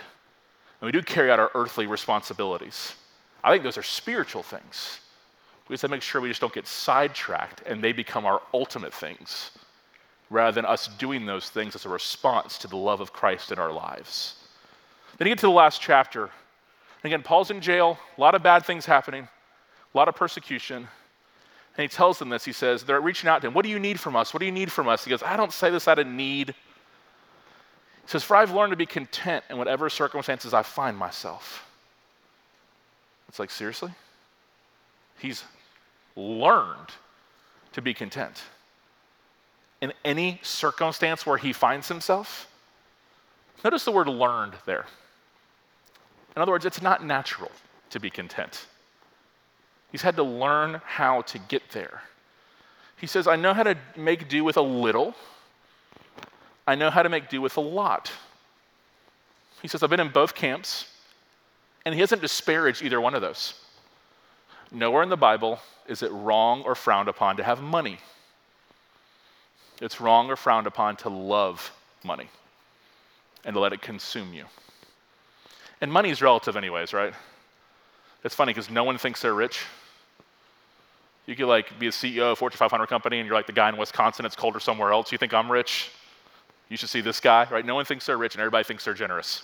and 0.80 0.86
we 0.86 0.92
do 0.92 1.00
carry 1.00 1.30
out 1.30 1.38
our 1.38 1.52
earthly 1.54 1.86
responsibilities. 1.86 2.94
I 3.44 3.52
think 3.52 3.62
those 3.62 3.78
are 3.78 3.82
spiritual 3.84 4.42
things. 4.42 4.98
We 5.68 5.74
just 5.74 5.82
have 5.82 5.90
to 5.90 5.96
make 5.96 6.02
sure 6.02 6.20
we 6.20 6.28
just 6.28 6.40
don't 6.40 6.52
get 6.52 6.66
sidetracked 6.66 7.62
and 7.66 7.84
they 7.84 7.92
become 7.92 8.26
our 8.26 8.40
ultimate 8.52 8.92
things 8.92 9.52
rather 10.30 10.52
than 10.52 10.64
us 10.64 10.88
doing 10.98 11.26
those 11.26 11.48
things 11.48 11.74
as 11.74 11.86
a 11.86 11.88
response 11.88 12.58
to 12.58 12.68
the 12.68 12.76
love 12.76 13.00
of 13.00 13.12
Christ 13.12 13.50
in 13.52 13.58
our 13.58 13.72
lives. 13.72 14.36
Then 15.16 15.26
you 15.26 15.34
get 15.34 15.40
to 15.40 15.46
the 15.46 15.52
last 15.52 15.80
chapter. 15.80 16.30
Again, 17.04 17.22
Paul's 17.22 17.50
in 17.50 17.60
jail, 17.60 17.98
a 18.16 18.20
lot 18.20 18.34
of 18.34 18.42
bad 18.42 18.64
things 18.64 18.84
happening, 18.84 19.24
a 19.24 19.96
lot 19.96 20.08
of 20.08 20.14
persecution. 20.14 20.76
And 20.76 21.82
he 21.82 21.88
tells 21.88 22.18
them 22.18 22.28
this. 22.28 22.44
He 22.44 22.52
says, 22.52 22.82
They're 22.84 23.00
reaching 23.00 23.28
out 23.28 23.40
to 23.40 23.46
him. 23.46 23.54
What 23.54 23.64
do 23.64 23.70
you 23.70 23.78
need 23.78 24.00
from 24.00 24.16
us? 24.16 24.34
What 24.34 24.40
do 24.40 24.46
you 24.46 24.52
need 24.52 24.70
from 24.70 24.88
us? 24.88 25.04
He 25.04 25.10
goes, 25.10 25.22
I 25.22 25.36
don't 25.36 25.52
say 25.52 25.70
this 25.70 25.88
out 25.88 25.98
of 25.98 26.06
need. 26.06 26.48
He 26.48 26.54
says, 28.06 28.24
For 28.24 28.36
I've 28.36 28.52
learned 28.52 28.72
to 28.72 28.76
be 28.76 28.86
content 28.86 29.44
in 29.48 29.58
whatever 29.58 29.88
circumstances 29.88 30.52
I 30.52 30.62
find 30.62 30.96
myself. 30.96 31.64
It's 33.28 33.38
like, 33.38 33.50
seriously? 33.50 33.92
He's 35.18 35.44
learned 36.16 36.90
to 37.72 37.82
be 37.82 37.94
content 37.94 38.42
in 39.80 39.92
any 40.04 40.40
circumstance 40.42 41.24
where 41.24 41.38
he 41.38 41.52
finds 41.52 41.88
himself. 41.88 42.48
Notice 43.64 43.84
the 43.84 43.92
word 43.92 44.08
learned 44.08 44.54
there. 44.66 44.86
In 46.36 46.42
other 46.42 46.52
words, 46.52 46.64
it's 46.64 46.82
not 46.82 47.04
natural 47.04 47.50
to 47.90 48.00
be 48.00 48.10
content. 48.10 48.66
He's 49.90 50.02
had 50.02 50.16
to 50.16 50.22
learn 50.22 50.80
how 50.84 51.22
to 51.22 51.38
get 51.38 51.70
there. 51.70 52.02
He 52.96 53.06
says, 53.06 53.26
I 53.26 53.36
know 53.36 53.54
how 53.54 53.62
to 53.62 53.76
make 53.96 54.28
do 54.28 54.44
with 54.44 54.56
a 54.56 54.62
little, 54.62 55.14
I 56.66 56.74
know 56.74 56.90
how 56.90 57.02
to 57.02 57.08
make 57.08 57.28
do 57.28 57.40
with 57.40 57.56
a 57.56 57.60
lot. 57.60 58.12
He 59.62 59.68
says, 59.68 59.82
I've 59.82 59.90
been 59.90 60.00
in 60.00 60.10
both 60.10 60.34
camps, 60.34 60.86
and 61.84 61.94
he 61.94 62.00
hasn't 62.00 62.20
disparaged 62.20 62.82
either 62.82 63.00
one 63.00 63.14
of 63.14 63.22
those. 63.22 63.54
Nowhere 64.70 65.02
in 65.02 65.08
the 65.08 65.16
Bible 65.16 65.60
is 65.86 66.02
it 66.02 66.12
wrong 66.12 66.62
or 66.62 66.74
frowned 66.74 67.08
upon 67.08 67.36
to 67.38 67.42
have 67.42 67.62
money. 67.62 67.98
It's 69.80 70.00
wrong 70.00 70.30
or 70.30 70.36
frowned 70.36 70.66
upon 70.66 70.96
to 70.96 71.08
love 71.08 71.70
money 72.04 72.28
and 73.44 73.54
to 73.54 73.60
let 73.60 73.72
it 73.72 73.80
consume 73.80 74.32
you. 74.32 74.44
And 75.80 75.92
money 75.92 76.10
is 76.10 76.20
relative, 76.20 76.56
anyways, 76.56 76.92
right? 76.92 77.14
It's 78.24 78.34
funny 78.34 78.52
because 78.52 78.70
no 78.70 78.84
one 78.84 78.98
thinks 78.98 79.22
they're 79.22 79.34
rich. 79.34 79.60
You 81.26 81.36
could 81.36 81.46
like 81.46 81.78
be 81.78 81.86
a 81.86 81.90
CEO 81.90 82.22
of 82.22 82.32
a 82.32 82.36
Fortune 82.36 82.58
500 82.58 82.86
company 82.86 83.18
and 83.18 83.26
you're 83.26 83.36
like 83.36 83.46
the 83.46 83.52
guy 83.52 83.68
in 83.68 83.76
Wisconsin, 83.76 84.24
it's 84.24 84.34
colder 84.34 84.58
somewhere 84.58 84.92
else. 84.92 85.12
You 85.12 85.18
think 85.18 85.34
I'm 85.34 85.50
rich? 85.50 85.90
You 86.68 86.76
should 86.76 86.88
see 86.88 87.00
this 87.00 87.20
guy, 87.20 87.46
right? 87.50 87.64
No 87.64 87.74
one 87.74 87.84
thinks 87.84 88.06
they're 88.06 88.18
rich 88.18 88.34
and 88.34 88.40
everybody 88.40 88.64
thinks 88.64 88.84
they're 88.84 88.94
generous. 88.94 89.42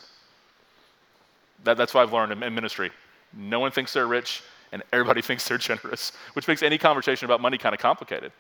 That, 1.63 1.77
that's 1.77 1.95
what 1.95 2.03
I've 2.03 2.13
learned 2.13 2.33
in, 2.33 2.43
in 2.43 2.55
ministry. 2.55 2.91
No 3.33 3.61
one 3.61 3.71
thinks 3.71 3.93
they're 3.93 4.07
rich 4.07 4.43
and 4.73 4.83
everybody 4.93 5.23
thinks 5.23 5.47
they're 5.47 5.59
generous, 5.59 6.13
which 6.33 6.49
makes 6.49 6.63
any 6.63 6.79
conversation 6.79 7.27
about 7.27 7.41
money 7.41 7.59
kind 7.59 7.75
of 7.75 7.81
complicated. 7.81 8.33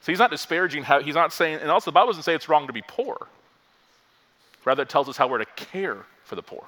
So 0.00 0.12
he's 0.12 0.18
not 0.18 0.30
disparaging 0.30 0.84
how, 0.84 1.00
he's 1.00 1.14
not 1.14 1.32
saying, 1.32 1.58
and 1.60 1.70
also 1.70 1.90
the 1.90 1.94
Bible 1.94 2.08
doesn't 2.08 2.22
say 2.22 2.34
it's 2.34 2.48
wrong 2.48 2.66
to 2.66 2.72
be 2.72 2.82
poor. 2.86 3.26
Rather, 4.64 4.82
it 4.82 4.88
tells 4.88 5.08
us 5.08 5.16
how 5.16 5.28
we're 5.28 5.38
to 5.38 5.46
care 5.56 5.98
for 6.24 6.34
the 6.34 6.42
poor. 6.42 6.64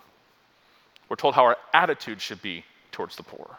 We're 1.09 1.17
told 1.17 1.35
how 1.35 1.45
our 1.45 1.57
attitude 1.73 2.21
should 2.21 2.43
be 2.43 2.65
towards 2.93 3.17
the 3.17 3.23
poor. 3.23 3.59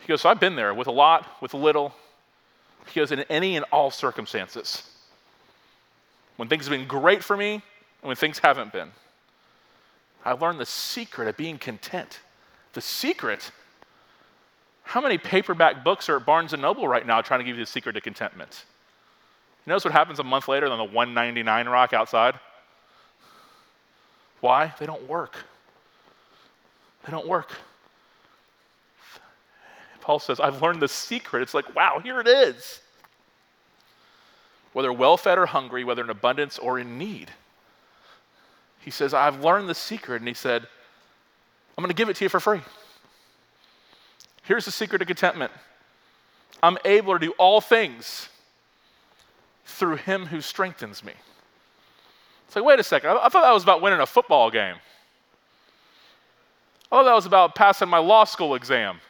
He 0.00 0.06
goes, 0.06 0.20
So 0.20 0.28
I've 0.28 0.40
been 0.40 0.56
there 0.56 0.74
with 0.74 0.86
a 0.86 0.92
lot, 0.92 1.26
with 1.40 1.54
a 1.54 1.56
little. 1.56 1.94
He 2.88 3.00
goes, 3.00 3.12
In 3.12 3.20
any 3.22 3.56
and 3.56 3.64
all 3.72 3.90
circumstances. 3.90 4.88
When 6.36 6.48
things 6.48 6.66
have 6.66 6.76
been 6.76 6.86
great 6.86 7.24
for 7.24 7.36
me 7.36 7.54
and 7.54 7.62
when 8.02 8.16
things 8.16 8.38
haven't 8.38 8.72
been. 8.72 8.90
I've 10.24 10.42
learned 10.42 10.60
the 10.60 10.66
secret 10.66 11.28
of 11.28 11.36
being 11.36 11.58
content. 11.58 12.20
The 12.72 12.80
secret. 12.80 13.50
How 14.86 15.00
many 15.00 15.18
paperback 15.18 15.82
books 15.82 16.08
are 16.08 16.16
at 16.16 16.24
Barnes 16.24 16.52
and 16.52 16.62
Noble 16.62 16.86
right 16.86 17.04
now 17.04 17.20
trying 17.20 17.40
to 17.40 17.44
give 17.44 17.58
you 17.58 17.64
the 17.64 17.70
secret 17.70 17.94
to 17.94 18.00
contentment? 18.00 18.64
You 19.66 19.70
notice 19.70 19.84
what 19.84 19.92
happens 19.92 20.20
a 20.20 20.24
month 20.24 20.46
later 20.46 20.68
on 20.68 20.78
the 20.78 20.84
199 20.84 21.68
rock 21.68 21.92
outside? 21.92 22.38
Why? 24.40 24.72
They 24.78 24.86
don't 24.86 25.08
work. 25.08 25.36
They 27.04 27.10
don't 27.10 27.26
work. 27.26 27.52
Paul 30.02 30.20
says, 30.20 30.38
I've 30.38 30.62
learned 30.62 30.80
the 30.80 30.88
secret. 30.88 31.42
It's 31.42 31.52
like, 31.52 31.74
wow, 31.74 31.98
here 31.98 32.20
it 32.20 32.28
is. 32.28 32.80
Whether 34.72 34.92
well 34.92 35.16
fed 35.16 35.36
or 35.36 35.46
hungry, 35.46 35.82
whether 35.82 36.04
in 36.04 36.10
abundance 36.10 36.60
or 36.60 36.78
in 36.78 36.96
need. 36.96 37.32
He 38.78 38.92
says, 38.92 39.12
I've 39.14 39.42
learned 39.42 39.68
the 39.68 39.74
secret. 39.74 40.20
And 40.20 40.28
he 40.28 40.34
said, 40.34 40.62
I'm 41.76 41.82
going 41.82 41.88
to 41.88 41.94
give 41.94 42.08
it 42.08 42.14
to 42.16 42.24
you 42.24 42.28
for 42.28 42.38
free. 42.38 42.60
Here's 44.46 44.64
the 44.64 44.70
secret 44.70 45.00
to 45.00 45.04
contentment 45.04 45.52
I'm 46.62 46.78
able 46.84 47.12
to 47.12 47.18
do 47.18 47.32
all 47.32 47.60
things 47.60 48.28
through 49.64 49.96
him 49.96 50.26
who 50.26 50.40
strengthens 50.40 51.04
me. 51.04 51.12
It's 52.46 52.56
like, 52.56 52.64
wait 52.64 52.78
a 52.78 52.84
second, 52.84 53.10
I, 53.10 53.26
I 53.26 53.28
thought 53.28 53.42
that 53.42 53.52
was 53.52 53.64
about 53.64 53.82
winning 53.82 54.00
a 54.00 54.06
football 54.06 54.50
game. 54.50 54.76
I 56.90 56.96
thought 56.96 57.04
that 57.04 57.14
was 57.14 57.26
about 57.26 57.54
passing 57.56 57.88
my 57.88 57.98
law 57.98 58.24
school 58.24 58.54
exam. 58.54 59.00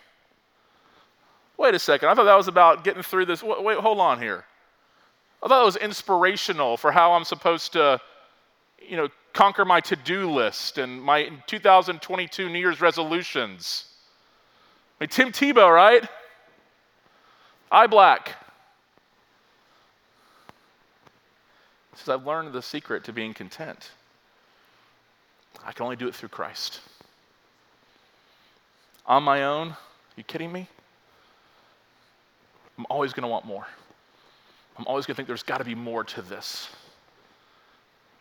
Wait 1.59 1.75
a 1.75 1.79
second, 1.79 2.09
I 2.09 2.15
thought 2.15 2.25
that 2.25 2.37
was 2.37 2.49
about 2.49 2.85
getting 2.85 3.03
through 3.03 3.27
this. 3.27 3.43
Wait, 3.43 3.63
wait 3.63 3.79
hold 3.79 4.01
on 4.01 4.21
here. 4.21 4.45
I 5.43 5.49
thought 5.49 5.63
it 5.63 5.67
was 5.67 5.77
inspirational 5.77 6.79
for 6.79 6.91
how 6.91 7.13
I'm 7.13 7.25
supposed 7.25 7.75
to, 7.75 8.01
you 8.81 8.97
know, 8.97 9.09
conquer 9.35 9.67
my 9.67 9.81
to-do 9.81 10.31
list 10.31 10.79
and 10.79 11.01
my 11.01 11.29
2022 11.47 12.49
New 12.49 12.59
Year's 12.59 12.81
resolutions. 12.81 13.96
I 14.99 15.05
mean, 15.05 15.09
Tim 15.09 15.33
Tebow, 15.33 15.73
right? 15.73 16.07
Eye 17.71 17.87
black. 17.87 18.35
He 21.93 21.99
says, 21.99 22.09
I've 22.09 22.27
learned 22.27 22.53
the 22.53 22.63
secret 22.63 23.05
to 23.05 23.13
being 23.13 23.35
content. 23.35 23.91
I 25.65 25.73
can 25.73 25.85
only 25.85 25.97
do 25.97 26.09
it 26.09 26.15
through 26.15 26.29
Christ. 26.29 26.81
On 29.07 29.23
my 29.23 29.45
own, 29.45 29.77
you 30.17 30.25
kidding 30.25 30.53
me? 30.53 30.69
I'm 32.79 32.87
always 32.91 33.13
going 33.13 33.23
to 33.23 33.29
want 33.29 33.45
more. 33.45 33.67
I'm 34.79 34.87
always 34.87 35.07
going 35.07 35.15
to 35.15 35.17
think 35.17 35.29
there's 35.29 35.43
got 35.43 35.59
to 35.59 35.65
be 35.65 35.75
more 35.75 36.05
to 36.05 36.23
this. 36.23 36.69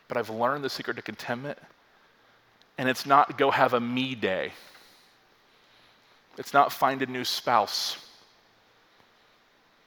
But 0.08 0.16
I've 0.16 0.30
learned 0.30 0.64
the 0.64 0.70
secret 0.70 0.96
to 0.96 1.02
contentment, 1.02 1.58
and 2.78 2.88
it's 2.88 3.06
not 3.06 3.36
go 3.36 3.50
have 3.50 3.74
a 3.74 3.80
me 3.80 4.14
day. 4.14 4.52
It's 6.38 6.52
not 6.52 6.72
find 6.72 7.02
a 7.02 7.06
new 7.06 7.24
spouse. 7.24 7.96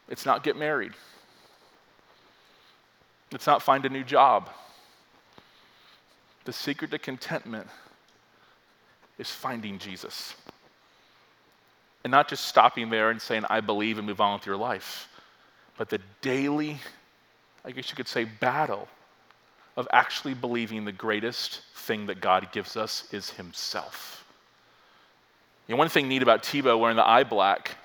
It's 0.09 0.25
not 0.25 0.43
get 0.43 0.57
married. 0.57 0.93
It's 3.31 3.45
not 3.45 3.61
find 3.61 3.85
a 3.85 3.89
new 3.89 4.03
job. 4.03 4.49
The 6.45 6.53
secret 6.53 6.91
to 6.91 6.97
contentment 6.97 7.67
is 9.19 9.29
finding 9.29 9.77
Jesus. 9.77 10.33
And 12.03 12.11
not 12.11 12.27
just 12.27 12.45
stopping 12.45 12.89
there 12.89 13.11
and 13.11 13.21
saying, 13.21 13.43
I 13.49 13.59
believe 13.59 13.97
and 13.97 14.07
move 14.07 14.21
on 14.21 14.39
with 14.39 14.45
your 14.45 14.57
life, 14.57 15.07
but 15.77 15.89
the 15.89 15.99
daily, 16.21 16.79
I 17.63 17.71
guess 17.71 17.89
you 17.89 17.95
could 17.95 18.07
say, 18.07 18.23
battle 18.23 18.87
of 19.77 19.87
actually 19.91 20.33
believing 20.33 20.85
the 20.85 20.91
greatest 20.91 21.61
thing 21.75 22.07
that 22.07 22.19
God 22.19 22.51
gives 22.51 22.75
us 22.75 23.07
is 23.13 23.29
Himself. 23.29 24.25
You 25.69 25.75
know, 25.75 25.79
one 25.79 25.89
thing 25.89 26.07
neat 26.07 26.23
about 26.23 26.41
Tebow 26.41 26.79
wearing 26.79 26.95
the 26.95 27.07
eye 27.07 27.23
black 27.23 27.75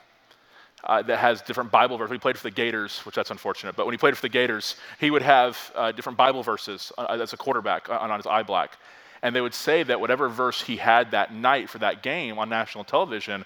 uh, 0.84 1.02
that 1.02 1.18
has 1.18 1.42
different 1.42 1.70
Bible 1.70 1.98
verses. 1.98 2.12
He 2.12 2.18
played 2.18 2.38
for 2.38 2.44
the 2.44 2.50
Gators, 2.50 3.00
which 3.00 3.14
that's 3.14 3.30
unfortunate, 3.30 3.76
but 3.76 3.84
when 3.84 3.92
he 3.92 3.98
played 3.98 4.16
for 4.16 4.22
the 4.22 4.30
Gators, 4.30 4.76
he 4.98 5.10
would 5.10 5.20
have 5.20 5.70
uh, 5.74 5.92
different 5.92 6.16
Bible 6.16 6.42
verses 6.42 6.92
uh, 6.96 7.18
as 7.20 7.34
a 7.34 7.36
quarterback 7.36 7.90
on, 7.90 8.10
on 8.10 8.18
his 8.18 8.26
eye 8.26 8.42
black. 8.42 8.78
And 9.20 9.36
they 9.36 9.42
would 9.42 9.52
say 9.52 9.82
that 9.82 10.00
whatever 10.00 10.30
verse 10.30 10.62
he 10.62 10.78
had 10.78 11.10
that 11.10 11.34
night 11.34 11.68
for 11.68 11.76
that 11.80 12.02
game 12.02 12.38
on 12.38 12.48
national 12.48 12.84
television, 12.84 13.44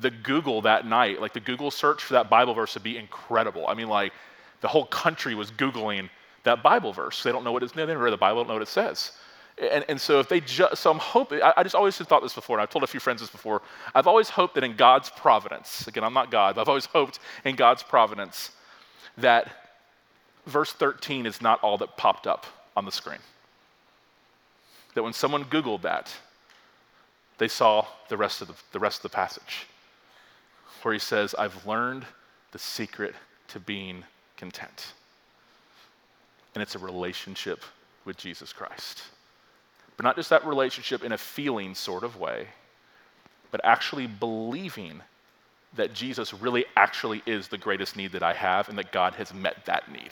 the 0.00 0.10
Google 0.10 0.62
that 0.62 0.86
night, 0.86 1.20
like 1.20 1.34
the 1.34 1.40
Google 1.40 1.70
search 1.70 2.04
for 2.04 2.14
that 2.14 2.30
Bible 2.30 2.54
verse 2.54 2.72
would 2.72 2.82
be 2.82 2.96
incredible. 2.96 3.66
I 3.68 3.74
mean, 3.74 3.88
like 3.88 4.14
the 4.62 4.68
whole 4.68 4.86
country 4.86 5.34
was 5.34 5.50
Googling 5.50 6.08
that 6.44 6.62
Bible 6.62 6.94
verse. 6.94 7.22
They 7.22 7.32
don't 7.32 7.44
know 7.44 7.52
what 7.52 7.62
it's, 7.62 7.74
they 7.74 7.84
never 7.84 8.04
read 8.04 8.14
the 8.14 8.16
Bible, 8.16 8.44
don't 8.44 8.48
know 8.48 8.54
what 8.54 8.62
it 8.62 8.68
says. 8.68 9.12
And, 9.58 9.84
and 9.88 10.00
so 10.00 10.18
if 10.18 10.28
they 10.28 10.40
just, 10.40 10.82
so 10.82 10.90
I'm 10.90 10.98
hoping, 10.98 11.40
I, 11.42 11.54
I 11.58 11.62
just 11.62 11.74
always 11.74 11.96
thought 11.96 12.22
this 12.22 12.34
before, 12.34 12.56
and 12.56 12.62
I've 12.62 12.70
told 12.70 12.82
a 12.82 12.88
few 12.88 13.00
friends 13.00 13.20
this 13.20 13.30
before. 13.30 13.62
I've 13.94 14.06
always 14.06 14.28
hoped 14.28 14.56
that 14.56 14.64
in 14.64 14.74
God's 14.74 15.10
providence, 15.10 15.86
again, 15.86 16.02
I'm 16.02 16.14
not 16.14 16.30
God, 16.30 16.56
but 16.56 16.62
I've 16.62 16.68
always 16.68 16.86
hoped 16.86 17.20
in 17.44 17.54
God's 17.54 17.82
providence 17.82 18.50
that 19.18 19.50
verse 20.46 20.72
13 20.72 21.26
is 21.26 21.40
not 21.40 21.60
all 21.62 21.78
that 21.78 21.96
popped 21.96 22.26
up 22.26 22.46
on 22.76 22.84
the 22.84 22.92
screen. 22.92 23.20
That 24.94 25.04
when 25.04 25.12
someone 25.12 25.44
Googled 25.44 25.82
that, 25.82 26.12
they 27.38 27.48
saw 27.48 27.86
the 28.08 28.16
rest 28.16 28.42
of 28.42 28.48
the, 28.48 28.54
the 28.72 28.78
rest 28.78 28.98
of 28.98 29.10
the 29.10 29.14
passage 29.14 29.66
where 30.82 30.92
he 30.92 31.00
says, 31.00 31.34
I've 31.34 31.66
learned 31.66 32.04
the 32.52 32.58
secret 32.58 33.14
to 33.48 33.58
being 33.58 34.04
content. 34.36 34.92
And 36.54 36.62
it's 36.62 36.74
a 36.74 36.78
relationship 36.78 37.62
with 38.04 38.16
Jesus 38.16 38.52
Christ. 38.52 39.02
But 39.96 40.04
not 40.04 40.16
just 40.16 40.30
that 40.30 40.44
relationship 40.46 41.04
in 41.04 41.12
a 41.12 41.18
feeling 41.18 41.74
sort 41.74 42.04
of 42.04 42.16
way, 42.16 42.48
but 43.50 43.60
actually 43.64 44.06
believing 44.06 45.00
that 45.76 45.92
Jesus 45.92 46.32
really 46.34 46.64
actually 46.76 47.22
is 47.26 47.48
the 47.48 47.58
greatest 47.58 47.96
need 47.96 48.12
that 48.12 48.22
I 48.22 48.32
have 48.32 48.68
and 48.68 48.78
that 48.78 48.92
God 48.92 49.14
has 49.14 49.32
met 49.34 49.64
that 49.66 49.90
need. 49.90 50.10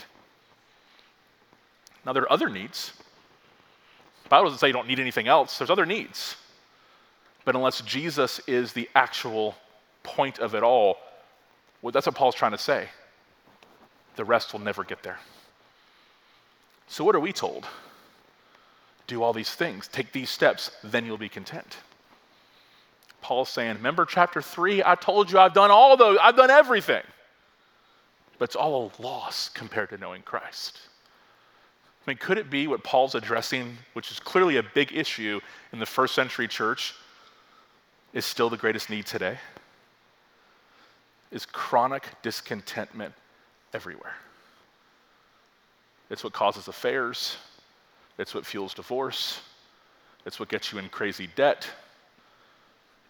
Now, 2.04 2.12
there 2.12 2.22
are 2.24 2.32
other 2.32 2.48
needs. 2.48 2.92
The 4.24 4.28
Bible 4.28 4.46
doesn't 4.46 4.58
say 4.58 4.68
you 4.68 4.72
don't 4.72 4.88
need 4.88 5.00
anything 5.00 5.28
else, 5.28 5.58
there's 5.58 5.70
other 5.70 5.86
needs. 5.86 6.36
But 7.44 7.56
unless 7.56 7.80
Jesus 7.80 8.40
is 8.46 8.72
the 8.72 8.88
actual 8.94 9.56
point 10.02 10.38
of 10.38 10.54
it 10.54 10.62
all, 10.62 10.98
well, 11.80 11.90
that's 11.90 12.06
what 12.06 12.14
Paul's 12.14 12.34
trying 12.34 12.52
to 12.52 12.58
say. 12.58 12.88
The 14.16 14.24
rest 14.24 14.52
will 14.52 14.60
never 14.60 14.84
get 14.84 15.02
there. 15.02 15.18
So, 16.86 17.04
what 17.04 17.16
are 17.16 17.20
we 17.20 17.32
told? 17.32 17.66
Do 19.12 19.22
all 19.22 19.34
these 19.34 19.54
things, 19.54 19.88
take 19.88 20.10
these 20.10 20.30
steps, 20.30 20.70
then 20.82 21.04
you'll 21.04 21.18
be 21.18 21.28
content. 21.28 21.76
Paul's 23.20 23.50
saying, 23.50 23.76
Remember 23.76 24.06
chapter 24.06 24.40
three? 24.40 24.82
I 24.82 24.94
told 24.94 25.30
you 25.30 25.38
I've 25.38 25.52
done 25.52 25.70
all 25.70 25.94
those, 25.98 26.16
I've 26.18 26.34
done 26.34 26.48
everything. 26.48 27.02
But 28.38 28.46
it's 28.46 28.56
all 28.56 28.90
a 28.98 29.02
loss 29.02 29.50
compared 29.50 29.90
to 29.90 29.98
knowing 29.98 30.22
Christ. 30.22 30.78
I 32.06 32.10
mean, 32.10 32.16
could 32.16 32.38
it 32.38 32.48
be 32.48 32.66
what 32.68 32.82
Paul's 32.84 33.14
addressing, 33.14 33.76
which 33.92 34.10
is 34.10 34.18
clearly 34.18 34.56
a 34.56 34.62
big 34.62 34.96
issue 34.96 35.42
in 35.74 35.78
the 35.78 35.84
first 35.84 36.14
century 36.14 36.48
church, 36.48 36.94
is 38.14 38.24
still 38.24 38.48
the 38.48 38.56
greatest 38.56 38.88
need 38.88 39.04
today? 39.04 39.36
is 41.32 41.44
chronic 41.44 42.08
discontentment 42.22 43.12
everywhere. 43.74 44.14
It's 46.08 46.24
what 46.24 46.32
causes 46.32 46.66
affairs, 46.66 47.36
it's 48.18 48.34
what 48.34 48.46
fuels 48.46 48.74
divorce, 48.74 49.40
It's 50.24 50.38
what 50.38 50.48
gets 50.48 50.72
you 50.72 50.78
in 50.78 50.88
crazy 50.88 51.28
debt. 51.34 51.68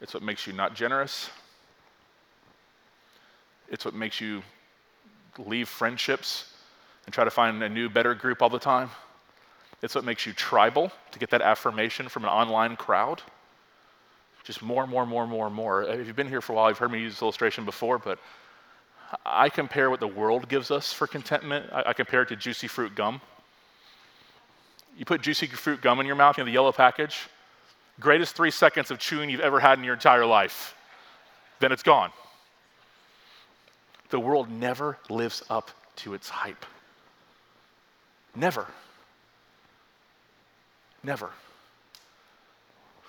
It's 0.00 0.14
what 0.14 0.22
makes 0.22 0.46
you 0.46 0.52
not 0.52 0.74
generous. 0.74 1.30
It's 3.68 3.84
what 3.84 3.94
makes 3.94 4.20
you 4.20 4.42
leave 5.38 5.68
friendships 5.68 6.52
and 7.04 7.14
try 7.14 7.24
to 7.24 7.30
find 7.30 7.62
a 7.62 7.68
new, 7.68 7.88
better 7.88 8.14
group 8.14 8.42
all 8.42 8.48
the 8.48 8.58
time. 8.58 8.90
It's 9.82 9.94
what 9.94 10.04
makes 10.04 10.26
you 10.26 10.32
tribal 10.32 10.92
to 11.10 11.18
get 11.18 11.30
that 11.30 11.42
affirmation 11.42 12.08
from 12.08 12.24
an 12.24 12.30
online 12.30 12.76
crowd. 12.76 13.20
Just 14.44 14.62
more, 14.62 14.86
more, 14.86 15.06
more, 15.06 15.26
more, 15.26 15.50
more. 15.50 15.82
If 15.82 16.06
you've 16.06 16.16
been 16.16 16.28
here 16.28 16.40
for 16.40 16.52
a 16.52 16.56
while, 16.56 16.68
you've 16.68 16.78
heard 16.78 16.90
me 16.90 17.00
use 17.00 17.14
this 17.14 17.22
illustration 17.22 17.64
before, 17.64 17.98
but 17.98 18.18
I 19.24 19.48
compare 19.48 19.90
what 19.90 20.00
the 20.00 20.08
world 20.08 20.48
gives 20.48 20.70
us 20.70 20.92
for 20.92 21.06
contentment, 21.06 21.66
I, 21.72 21.82
I 21.86 21.92
compare 21.92 22.22
it 22.22 22.28
to 22.28 22.36
juicy 22.36 22.66
fruit 22.66 22.94
gum. 22.94 23.20
You 24.96 25.04
put 25.04 25.22
juicy 25.22 25.46
fruit 25.46 25.80
gum 25.80 26.00
in 26.00 26.06
your 26.06 26.16
mouth, 26.16 26.36
you 26.36 26.42
know, 26.42 26.46
the 26.46 26.52
yellow 26.52 26.72
package, 26.72 27.28
greatest 27.98 28.36
three 28.36 28.50
seconds 28.50 28.90
of 28.90 28.98
chewing 28.98 29.30
you've 29.30 29.40
ever 29.40 29.60
had 29.60 29.78
in 29.78 29.84
your 29.84 29.94
entire 29.94 30.26
life. 30.26 30.74
Then 31.60 31.72
it's 31.72 31.82
gone. 31.82 32.10
The 34.10 34.20
world 34.20 34.50
never 34.50 34.98
lives 35.08 35.42
up 35.48 35.70
to 35.96 36.14
its 36.14 36.28
hype. 36.28 36.66
Never. 38.34 38.66
Never. 41.02 41.30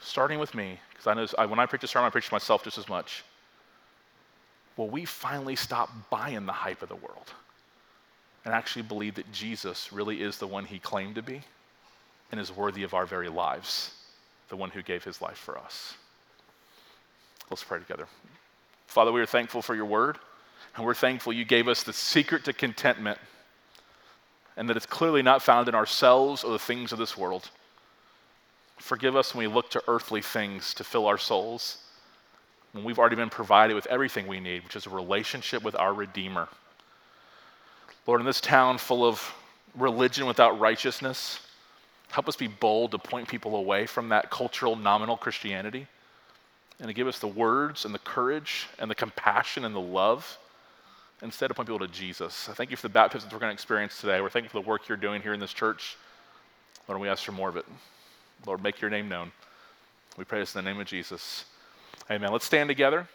Starting 0.01 0.39
with 0.39 0.53
me, 0.53 0.79
because 0.91 1.07
I 1.07 1.13
know 1.13 1.27
I, 1.38 1.45
when 1.45 1.59
I 1.59 1.65
preach 1.65 1.84
a 1.84 1.88
sermon, 1.88 2.07
I 2.07 2.09
preach 2.09 2.27
to 2.27 2.34
myself 2.34 2.63
just 2.63 2.77
as 2.77 2.88
much. 2.88 3.23
Will 4.77 4.89
we 4.89 5.05
finally 5.05 5.55
stop 5.55 5.89
buying 6.09 6.45
the 6.45 6.53
hype 6.53 6.81
of 6.81 6.89
the 6.89 6.95
world 6.95 7.31
and 8.45 8.53
actually 8.53 8.81
believe 8.81 9.15
that 9.15 9.31
Jesus 9.31 9.93
really 9.93 10.21
is 10.21 10.38
the 10.38 10.47
one 10.47 10.65
he 10.65 10.79
claimed 10.79 11.15
to 11.15 11.21
be 11.21 11.41
and 12.34 12.41
is 12.41 12.51
worthy 12.51 12.81
of 12.81 12.95
our 12.95 13.05
very 13.05 13.29
lives, 13.29 13.91
the 14.49 14.55
one 14.55 14.71
who 14.71 14.81
gave 14.81 15.03
his 15.03 15.21
life 15.21 15.38
for 15.38 15.55
us? 15.55 15.93
Let's 17.51 17.63
pray 17.63 17.77
together. 17.77 18.07
Father, 18.88 19.11
we 19.11 19.21
are 19.21 19.27
thankful 19.27 19.61
for 19.61 19.75
your 19.75 19.86
word, 19.86 20.17
and 20.75 20.84
we're 20.84 20.95
thankful 20.95 21.31
you 21.31 21.45
gave 21.45 21.67
us 21.67 21.84
the 21.84 21.93
secret 21.93 22.43
to 22.45 22.51
contentment, 22.51 23.19
and 24.57 24.67
that 24.67 24.75
it's 24.75 24.88
clearly 24.88 25.21
not 25.21 25.43
found 25.43 25.69
in 25.69 25.75
ourselves 25.75 26.43
or 26.43 26.51
the 26.51 26.57
things 26.57 26.91
of 26.91 26.97
this 26.97 27.15
world. 27.15 27.51
Forgive 28.77 29.15
us 29.15 29.36
when 29.36 29.47
we 29.47 29.53
look 29.53 29.69
to 29.69 29.84
earthly 29.88 30.23
things 30.23 30.73
to 30.73 30.84
fill 30.84 31.05
our 31.05 31.19
souls, 31.19 31.84
when 32.71 32.84
we've 32.84 32.97
already 32.97 33.15
been 33.15 33.29
provided 33.29 33.75
with 33.75 33.86
everything 33.86 34.25
we 34.25 34.39
need, 34.39 34.63
which 34.63 34.75
is 34.75 34.88
a 34.88 34.89
relationship 34.89 35.61
with 35.61 35.75
our 35.75 35.93
Redeemer. 35.93 36.47
Lord, 38.07 38.21
in 38.21 38.25
this 38.25 38.41
town 38.41 38.79
full 38.79 39.05
of 39.05 39.36
religion 39.75 40.25
without 40.25 40.59
righteousness, 40.59 41.39
help 42.14 42.30
us 42.30 42.36
be 42.36 42.47
bold 42.47 42.91
to 42.91 42.99
point 42.99 43.28
people 43.28 43.55
away 43.55 43.88
from 43.88 44.09
that 44.09 44.30
cultural, 44.30 44.76
nominal 44.76 45.18
Christianity 45.18 45.88
and 46.80 46.88
to 46.88 46.93
give 46.93 47.07
us 47.07 47.18
the 47.18 47.28
words 47.28 47.86
and 47.86 47.93
the 47.93 47.99
courage 47.99 48.68
and 48.78 48.89
the 48.89 48.95
compassion 48.95 49.66
and 49.66 49.74
the 49.74 49.82
love 49.82 50.38
instead 51.24 51.49
of 51.49 51.57
point 51.57 51.68
people 51.68 51.80
to 51.80 51.88
Jesus. 51.88 52.49
I 52.49 52.53
thank 52.53 52.70
you 52.70 52.78
for 52.78 52.84
the 52.84 52.93
baptisms 52.93 53.34
we're 53.34 53.39
going 53.39 53.49
to 53.49 53.53
experience 53.53 53.99
today. 53.99 54.22
We're 54.22 54.30
thankful 54.30 54.61
for 54.61 54.64
the 54.64 54.70
work 54.70 54.88
you're 54.88 54.97
doing 54.97 55.24
here 55.24 55.34
in 55.34 55.39
this 55.39 55.53
church. 55.53 55.97
Lord, 56.88 57.01
we 57.01 57.09
ask 57.09 57.24
for 57.24 57.32
more 57.32 57.49
of 57.49 57.57
it. 57.57 57.66
Lord, 58.45 58.61
make 58.61 58.80
your 58.80 58.91
name 58.91 59.09
known. 59.09 59.32
We 60.16 60.24
pray 60.24 60.39
this 60.39 60.53
in 60.53 60.64
the 60.64 60.70
name 60.70 60.80
of 60.80 60.86
Jesus. 60.86 61.45
Amen. 62.11 62.32
Let's 62.32 62.45
stand 62.45 62.68
together. 62.68 63.07